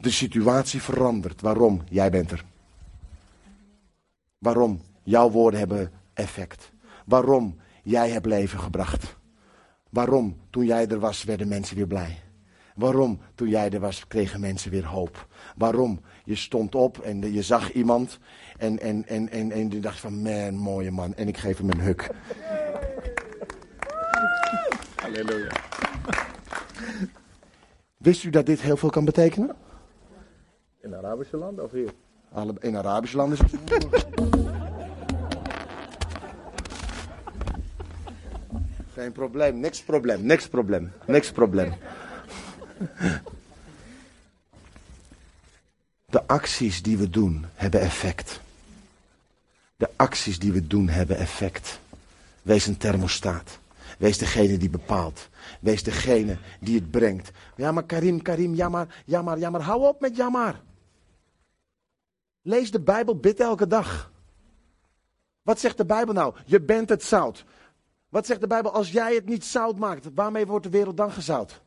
[0.00, 1.40] De situatie verandert.
[1.40, 1.82] Waarom?
[1.88, 2.44] Jij bent er.
[4.38, 4.80] Waarom?
[5.02, 6.72] Jouw woorden hebben effect.
[7.06, 7.56] Waarom?
[7.82, 9.16] Jij hebt leven gebracht.
[9.90, 10.36] Waarom?
[10.50, 12.18] Toen jij er was, werden mensen weer blij.
[12.74, 13.20] Waarom?
[13.34, 15.26] Toen jij er was, kregen mensen weer hoop.
[15.56, 16.00] Waarom?
[16.24, 18.18] Je stond op en je zag iemand
[18.58, 21.14] en, en, en, en, en je dacht van, man, mooie man.
[21.14, 22.10] En ik geef hem een huk.
[24.96, 25.52] Halleluja.
[27.96, 29.56] Wist u dat dit heel veel kan betekenen?
[31.04, 31.92] Arabische landen of hier?
[32.60, 33.44] In Arabische landen is.
[38.94, 41.72] Geen probleem, niks probleem, niks probleem, niks probleem.
[46.06, 48.40] De acties die we doen hebben effect.
[49.76, 51.80] De acties die we doen hebben effect.
[52.42, 53.58] Wees een thermostaat.
[53.98, 55.28] Wees degene die bepaalt.
[55.60, 57.30] Wees degene die het brengt.
[57.56, 59.62] Ja, maar Karim, Karim, jammer, jammer, jammer.
[59.62, 60.60] Hou op met jammer.
[62.42, 64.12] Lees de Bijbel, bid elke dag.
[65.42, 66.34] Wat zegt de Bijbel nou?
[66.44, 67.44] Je bent het zout.
[68.08, 68.72] Wat zegt de Bijbel?
[68.72, 71.62] Als jij het niet zout maakt, waarmee wordt de wereld dan gezout?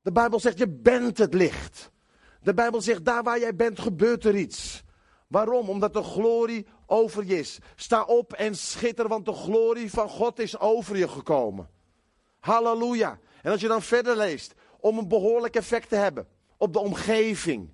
[0.00, 1.90] De Bijbel zegt, je bent het licht.
[2.42, 4.84] De Bijbel zegt, daar waar jij bent, gebeurt er iets.
[5.26, 5.68] Waarom?
[5.68, 7.58] Omdat de glorie over je is.
[7.74, 11.68] Sta op en schitter, want de glorie van God is over je gekomen.
[12.38, 13.18] Halleluja.
[13.42, 17.70] En als je dan verder leest, om een behoorlijk effect te hebben op de omgeving.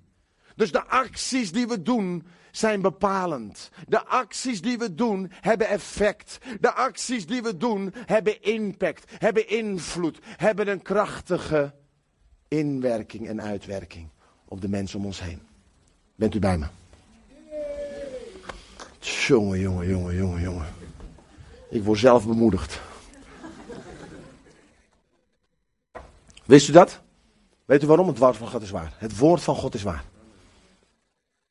[0.55, 3.69] Dus de acties die we doen zijn bepalend.
[3.87, 6.37] De acties die we doen hebben effect.
[6.59, 11.73] De acties die we doen hebben impact, hebben invloed, hebben een krachtige
[12.47, 14.09] inwerking en uitwerking
[14.45, 15.41] op de mensen om ons heen.
[16.15, 16.65] Bent u bij me?
[18.99, 20.65] Jongen, jongen, jongen, jongen, jongen.
[21.69, 22.81] Ik word zelf bemoedigd.
[26.45, 27.01] Wist u dat?
[27.65, 28.07] Weet u waarom?
[28.07, 28.93] Het woord van God is waar.
[28.97, 30.03] Het woord van God is waar.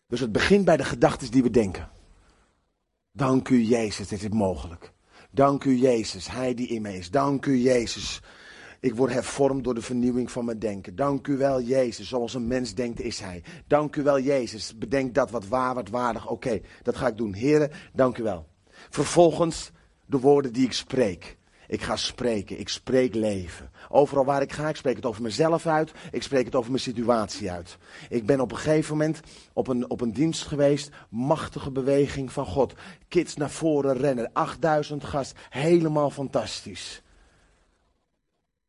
[0.06, 1.88] Dus het begint bij de gedachten die we denken.
[3.12, 4.92] Dank u Jezus, dit is mogelijk.
[5.30, 7.10] Dank u Jezus, Hij die in mij is.
[7.10, 8.20] Dank u Jezus.
[8.80, 10.96] Ik word hervormd door de vernieuwing van mijn denken.
[10.96, 13.42] Dank u wel Jezus, zoals een mens denkt is Hij.
[13.66, 16.28] Dank u wel Jezus, bedenk dat wat waar, wat waardig.
[16.28, 17.32] Oké, dat ga ik doen.
[17.32, 18.46] Heren, dank u wel.
[18.90, 19.70] Vervolgens
[20.06, 21.36] de woorden die ik spreek.
[21.66, 23.70] Ik ga spreken, ik spreek leven.
[23.88, 26.82] Overal waar ik ga, ik spreek het over mezelf uit, ik spreek het over mijn
[26.82, 27.76] situatie uit.
[28.08, 29.20] Ik ben op een gegeven moment
[29.52, 32.74] op een, op een dienst geweest, machtige beweging van God.
[33.08, 37.02] Kids naar voren rennen, 8000 gast, helemaal fantastisch.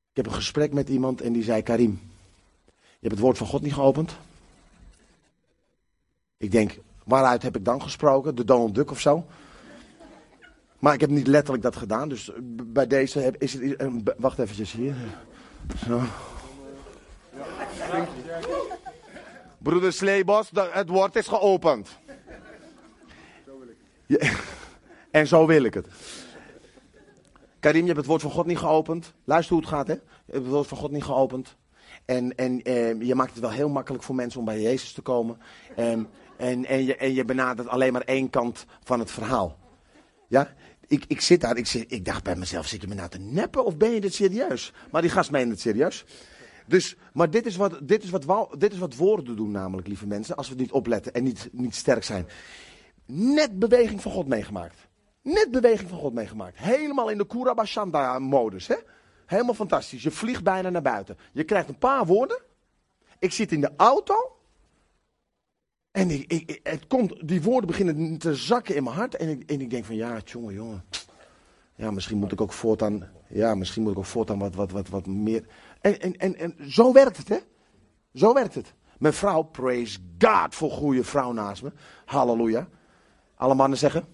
[0.09, 2.01] Ik heb een gesprek met iemand en die zei, Karim,
[2.65, 2.71] je
[3.01, 4.15] hebt het woord van God niet geopend?
[6.37, 8.35] Ik denk, waaruit heb ik dan gesproken?
[8.35, 9.25] De Donald Duck of zo?
[10.85, 12.31] Maar ik heb niet letterlijk dat gedaan, dus
[12.63, 14.13] bij deze is het...
[14.17, 14.95] Wacht eventjes hier.
[15.87, 16.01] Zo.
[19.57, 21.89] Broeder Sleebos, het woord is geopend.
[25.11, 25.87] En zo wil ik het.
[27.59, 29.13] Karim, je hebt het woord van God niet geopend.
[29.23, 29.93] Luister hoe het gaat, hè.
[29.93, 31.55] Je hebt het woord van God niet geopend.
[32.05, 35.01] En, en eh, je maakt het wel heel makkelijk voor mensen om bij Jezus te
[35.01, 35.37] komen.
[35.75, 39.57] En, en, en, je, en je benadert alleen maar één kant van het verhaal.
[40.27, 40.53] Ja,
[40.87, 43.19] ik, ik zit daar, ik, zit, ik dacht bij mezelf, zit je me nou te
[43.19, 44.73] neppen of ben je dit serieus?
[44.91, 46.05] Maar die gast meende het serieus.
[46.67, 50.07] Dus, maar dit is, wat, dit, is wat, dit is wat woorden doen namelijk, lieve
[50.07, 52.27] mensen, als we niet opletten en niet, niet sterk zijn.
[53.05, 54.87] Net beweging van God meegemaakt.
[55.21, 56.57] Net beweging van God meegemaakt.
[56.57, 58.67] Helemaal in de Kurabashanda-modus.
[58.67, 58.75] Hè?
[59.25, 60.03] Helemaal fantastisch.
[60.03, 61.17] Je vliegt bijna naar buiten.
[61.31, 62.41] Je krijgt een paar woorden.
[63.19, 64.34] Ik zit in de auto.
[65.95, 69.15] En ik, het komt, die woorden beginnen te zakken in mijn hart.
[69.15, 70.83] En ik, en ik denk van ja, jongen, jongen.
[71.75, 74.89] Ja, misschien moet ik ook voortaan, ja, misschien moet ik ook voortaan wat, wat, wat,
[74.89, 75.47] wat meer.
[75.81, 77.37] En, en, en, zo werkt het, hè?
[78.13, 78.73] Zo werkt het.
[78.97, 81.71] Mijn vrouw, praise God voor goede vrouw naast me.
[82.05, 82.67] Halleluja.
[83.35, 84.05] Alle mannen zeggen?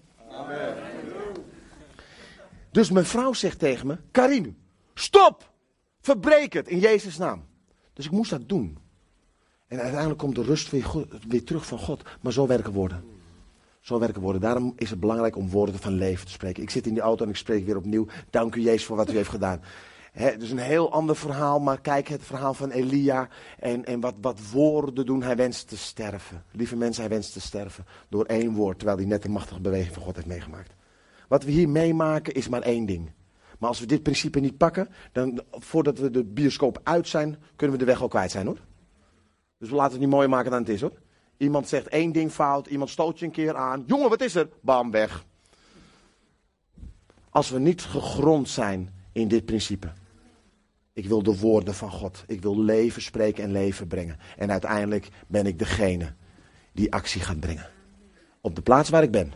[2.70, 4.58] Dus mijn vrouw zegt tegen me, Karin,
[4.94, 5.52] stop!
[6.00, 7.44] Verbreek het in Jezus' naam.
[7.92, 8.81] Dus ik moest dat doen.
[9.72, 12.02] En uiteindelijk komt de rust weer, weer terug van God.
[12.20, 13.04] Maar zo werken woorden.
[13.80, 14.40] Zo werken woorden.
[14.40, 16.62] Daarom is het belangrijk om woorden van leven te spreken.
[16.62, 18.06] Ik zit in die auto en ik spreek weer opnieuw.
[18.30, 19.60] Dank u Jezus voor wat u heeft gedaan.
[20.12, 23.28] Het is een heel ander verhaal, maar kijk het verhaal van Elia.
[23.58, 25.22] En, en wat, wat woorden doen.
[25.22, 26.44] Hij wenst te sterven.
[26.50, 27.86] Lieve mensen, hij wenst te sterven.
[28.08, 30.74] Door één woord, terwijl hij net een machtige beweging van God heeft meegemaakt.
[31.28, 33.10] Wat we hier meemaken is maar één ding.
[33.58, 37.78] Maar als we dit principe niet pakken, dan voordat we de bioscoop uit zijn, kunnen
[37.78, 38.58] we de weg al kwijt zijn hoor.
[39.62, 40.92] Dus we laten het niet mooier maken dan het is hoor.
[41.36, 43.84] Iemand zegt één ding fout, iemand stoot je een keer aan.
[43.86, 44.48] Jongen, wat is er?
[44.60, 45.24] Bam, weg.
[47.30, 49.92] Als we niet gegrond zijn in dit principe.
[50.92, 52.24] Ik wil de woorden van God.
[52.26, 54.18] Ik wil leven spreken en leven brengen.
[54.36, 56.14] En uiteindelijk ben ik degene
[56.72, 57.70] die actie gaat brengen.
[58.40, 59.32] Op de plaats waar ik ben.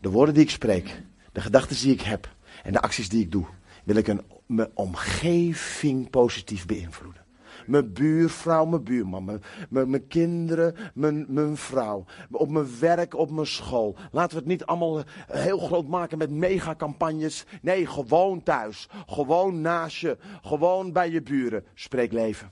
[0.00, 1.02] De woorden die ik spreek.
[1.32, 2.34] De gedachten die ik heb.
[2.62, 3.46] En de acties die ik doe.
[3.84, 7.25] Wil ik een, mijn omgeving positief beïnvloeden.
[7.66, 12.04] Mijn buurvrouw, mijn buurman, mijn, mijn, mijn kinderen, mijn, mijn vrouw.
[12.30, 13.96] Op mijn werk, op mijn school.
[14.12, 17.44] Laten we het niet allemaal eh, heel groot maken met megacampagnes.
[17.62, 18.88] Nee, gewoon thuis.
[19.06, 20.18] Gewoon naast je.
[20.42, 21.64] Gewoon bij je buren.
[21.74, 22.50] Spreek leven.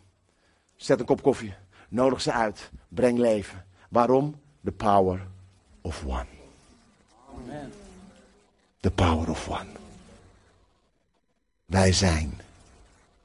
[0.77, 1.55] Zet een kop koffie.
[1.89, 2.71] Nodig ze uit.
[2.89, 3.65] Breng leven.
[3.89, 4.41] Waarom?
[4.65, 5.27] The power
[5.81, 6.27] of one.
[8.81, 9.69] The power of one.
[11.67, 12.41] Wij zijn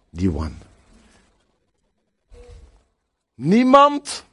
[0.10, 0.69] die one.
[3.40, 4.26] Niemand.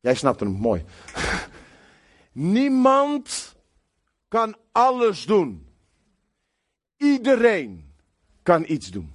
[0.00, 0.84] Jij snapt hem mooi.
[2.32, 3.56] Niemand
[4.28, 5.66] kan alles doen.
[6.96, 7.92] Iedereen
[8.42, 9.12] kan iets doen.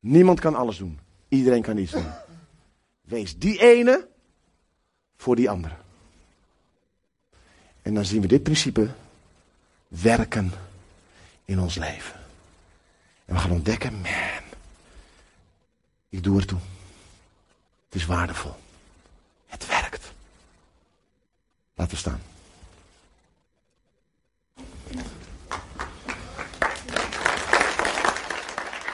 [0.00, 0.98] Niemand kan alles doen.
[1.28, 2.10] Iedereen kan iets doen.
[3.00, 4.08] Wees die ene
[5.16, 5.76] voor die andere.
[7.82, 8.90] En dan zien we dit principe
[9.88, 10.52] werken
[11.44, 12.20] in ons leven.
[13.24, 14.41] En we gaan ontdekken, man,
[16.12, 16.58] ik doe ertoe.
[17.84, 18.56] Het is waardevol.
[19.46, 20.12] Het werkt.
[21.74, 22.22] Laten we staan.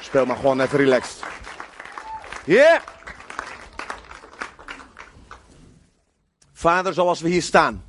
[0.00, 1.22] Speel maar gewoon even relaxed.
[2.44, 2.82] Yeah!
[6.52, 7.84] Vader, zoals we hier staan.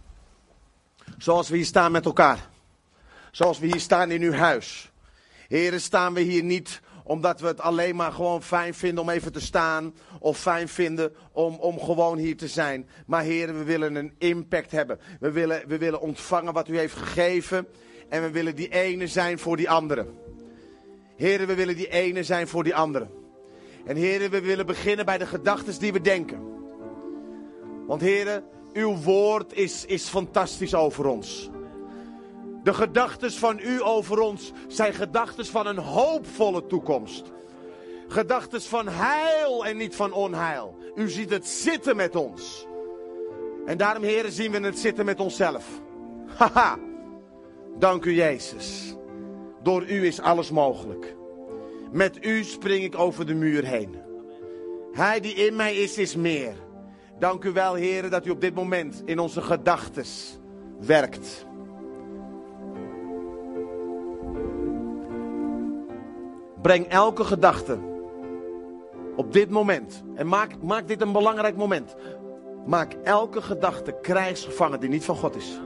[1.17, 2.47] Zoals we hier staan met elkaar.
[3.31, 4.91] Zoals we hier staan in uw huis.
[5.47, 9.31] Heren, staan we hier niet omdat we het alleen maar gewoon fijn vinden om even
[9.31, 9.93] te staan.
[10.19, 12.89] Of fijn vinden om, om gewoon hier te zijn.
[13.05, 14.99] Maar heren, we willen een impact hebben.
[15.19, 17.67] We willen, we willen ontvangen wat u heeft gegeven.
[18.09, 20.07] En we willen die ene zijn voor die andere.
[21.15, 23.07] Heren, we willen die ene zijn voor die andere.
[23.85, 26.39] En heren, we willen beginnen bij de gedachten die we denken.
[27.87, 28.43] Want heren,
[28.73, 31.49] uw woord is, is fantastisch over ons.
[32.69, 37.31] De gedachten van u over ons zijn gedachten van een hoopvolle toekomst.
[38.07, 40.77] Gedachten van heil en niet van onheil.
[40.95, 42.67] U ziet het zitten met ons.
[43.65, 45.65] En daarom, heren, zien we het zitten met onszelf.
[46.37, 46.77] Haha.
[47.79, 48.95] Dank u, Jezus.
[49.63, 51.15] Door u is alles mogelijk.
[51.91, 53.95] Met u spring ik over de muur heen.
[54.91, 56.53] Hij die in mij is, is meer.
[57.19, 60.05] Dank u wel, heren, dat u op dit moment in onze gedachten
[60.79, 61.47] werkt.
[66.61, 67.77] Breng elke gedachte
[69.15, 70.03] op dit moment.
[70.15, 71.95] En maak, maak dit een belangrijk moment.
[72.65, 75.59] Maak elke gedachte krijgsgevangen die niet van God is.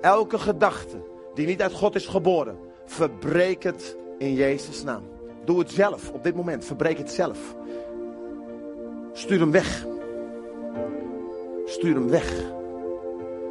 [0.00, 0.96] Elke gedachte
[1.34, 2.58] die niet uit God is geboren.
[2.84, 5.02] Verbreek het in Jezus' naam.
[5.44, 6.64] Doe het zelf op dit moment.
[6.64, 7.54] Verbreek het zelf.
[9.12, 9.86] Stuur hem weg.
[11.64, 12.42] Stuur hem weg.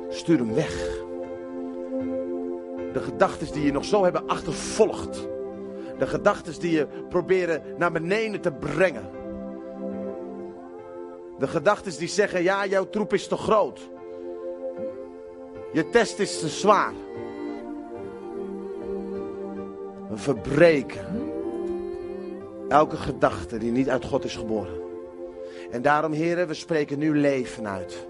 [0.09, 1.01] Stuur hem weg.
[2.93, 5.28] De gedachten die je nog zo hebben achtervolgd.
[6.04, 9.10] De gedachten die je proberen naar beneden te brengen.
[11.38, 13.89] De gedachten die zeggen, ja, jouw troep is te groot.
[15.74, 16.93] Je test is te zwaar.
[20.14, 21.32] verbreken.
[22.70, 24.82] Elke gedachte die niet uit God is geboren.
[25.72, 28.08] En daarom, heren, we spreken nu leven uit.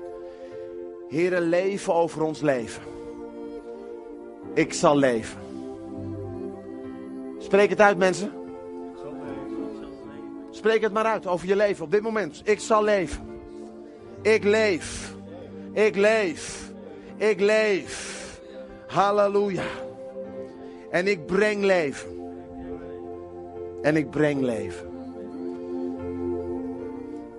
[1.08, 2.84] Heren, leven over ons leven.
[4.54, 5.53] Ik zal leven.
[7.54, 8.32] Spreek het uit, mensen.
[10.51, 12.41] Spreek het maar uit over je leven op dit moment.
[12.43, 13.39] Ik zal leven.
[14.22, 15.14] Ik leef.
[15.74, 16.72] Ik leef.
[17.16, 18.39] Ik leef.
[18.88, 19.64] Halleluja.
[20.91, 22.10] En ik breng leven.
[23.82, 24.89] En ik breng leven.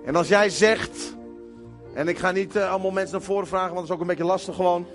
[0.05, 1.15] En als jij zegt,
[1.93, 4.15] en ik ga niet uh, allemaal mensen naar voren vragen, want dat is ook een
[4.15, 4.85] beetje lastig gewoon.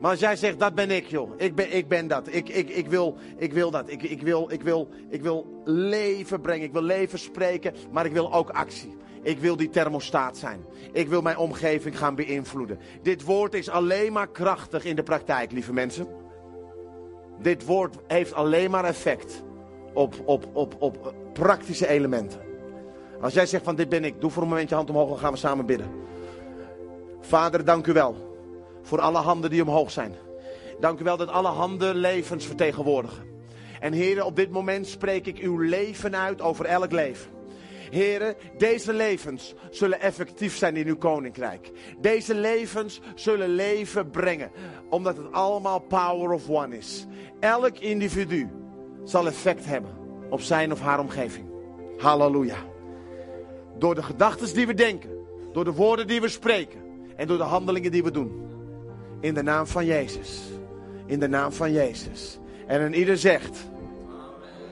[0.00, 2.68] Maar als jij zegt, dat ben ik joh, ik ben, ik ben dat, ik, ik,
[2.68, 6.72] ik, wil, ik wil dat, ik, ik, wil, ik, wil, ik wil leven brengen, ik
[6.72, 8.96] wil leven spreken, maar ik wil ook actie.
[9.22, 10.64] Ik wil die thermostaat zijn.
[10.92, 12.78] Ik wil mijn omgeving gaan beïnvloeden.
[13.02, 16.06] Dit woord is alleen maar krachtig in de praktijk, lieve mensen.
[17.38, 19.42] Dit woord heeft alleen maar effect
[19.92, 22.40] op, op, op, op praktische elementen.
[23.20, 25.18] Als jij zegt van dit ben ik, doe voor een moment je hand omhoog, dan
[25.18, 25.90] gaan we samen bidden.
[27.20, 28.29] Vader, dank u wel
[28.82, 30.14] voor alle handen die omhoog zijn.
[30.80, 33.24] Dank u wel dat alle handen levens vertegenwoordigen.
[33.80, 37.30] En heren, op dit moment spreek ik uw leven uit over elk leven.
[37.90, 41.70] Heren, deze levens zullen effectief zijn in uw koninkrijk.
[42.00, 44.50] Deze levens zullen leven brengen,
[44.90, 47.06] omdat het allemaal power of one is.
[47.40, 48.48] Elk individu
[49.04, 49.90] zal effect hebben
[50.30, 51.46] op zijn of haar omgeving.
[51.98, 52.56] Halleluja.
[53.78, 55.10] Door de gedachten die we denken,
[55.52, 56.80] door de woorden die we spreken
[57.16, 58.49] en door de handelingen die we doen.
[59.20, 60.40] In de naam van Jezus.
[61.06, 62.38] In de naam van Jezus.
[62.66, 63.58] En een ieder zegt.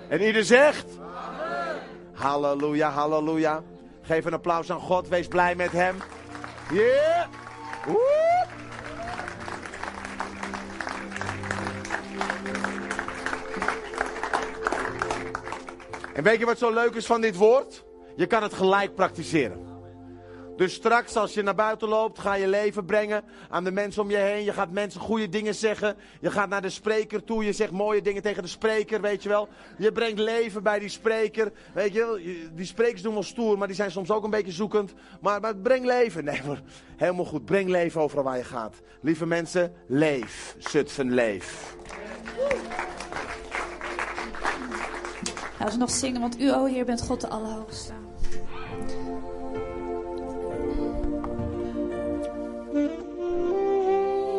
[0.08, 0.86] En ieder zegt.
[2.12, 3.62] Halleluja, halleluja.
[4.02, 5.08] Geef een applaus aan God.
[5.08, 5.96] Wees blij met hem.
[6.72, 7.26] Yeah.
[16.18, 17.84] En weet je wat zo leuk is van dit woord?
[18.16, 19.67] Je kan het gelijk praktiseren.
[20.58, 24.10] Dus straks als je naar buiten loopt, ga je leven brengen aan de mensen om
[24.10, 24.44] je heen.
[24.44, 25.96] Je gaat mensen goede dingen zeggen.
[26.20, 27.44] Je gaat naar de spreker toe.
[27.44, 29.48] Je zegt mooie dingen tegen de spreker, weet je wel.
[29.76, 31.52] Je brengt leven bij die spreker.
[31.74, 32.18] Weet je wel,
[32.54, 34.92] die sprekers doen wel stoer, maar die zijn soms ook een beetje zoekend.
[35.20, 36.24] Maar, maar breng leven.
[36.24, 36.62] Nee, maar
[36.96, 37.44] helemaal goed.
[37.44, 38.74] Breng leven overal waar je gaat.
[39.00, 40.56] Lieve mensen, leef.
[40.58, 41.76] Zutphen, leef.
[45.58, 47.97] Laten we nog zingen, want u, o Heer, bent God de Allerhoogste.
[52.78, 53.07] thank you.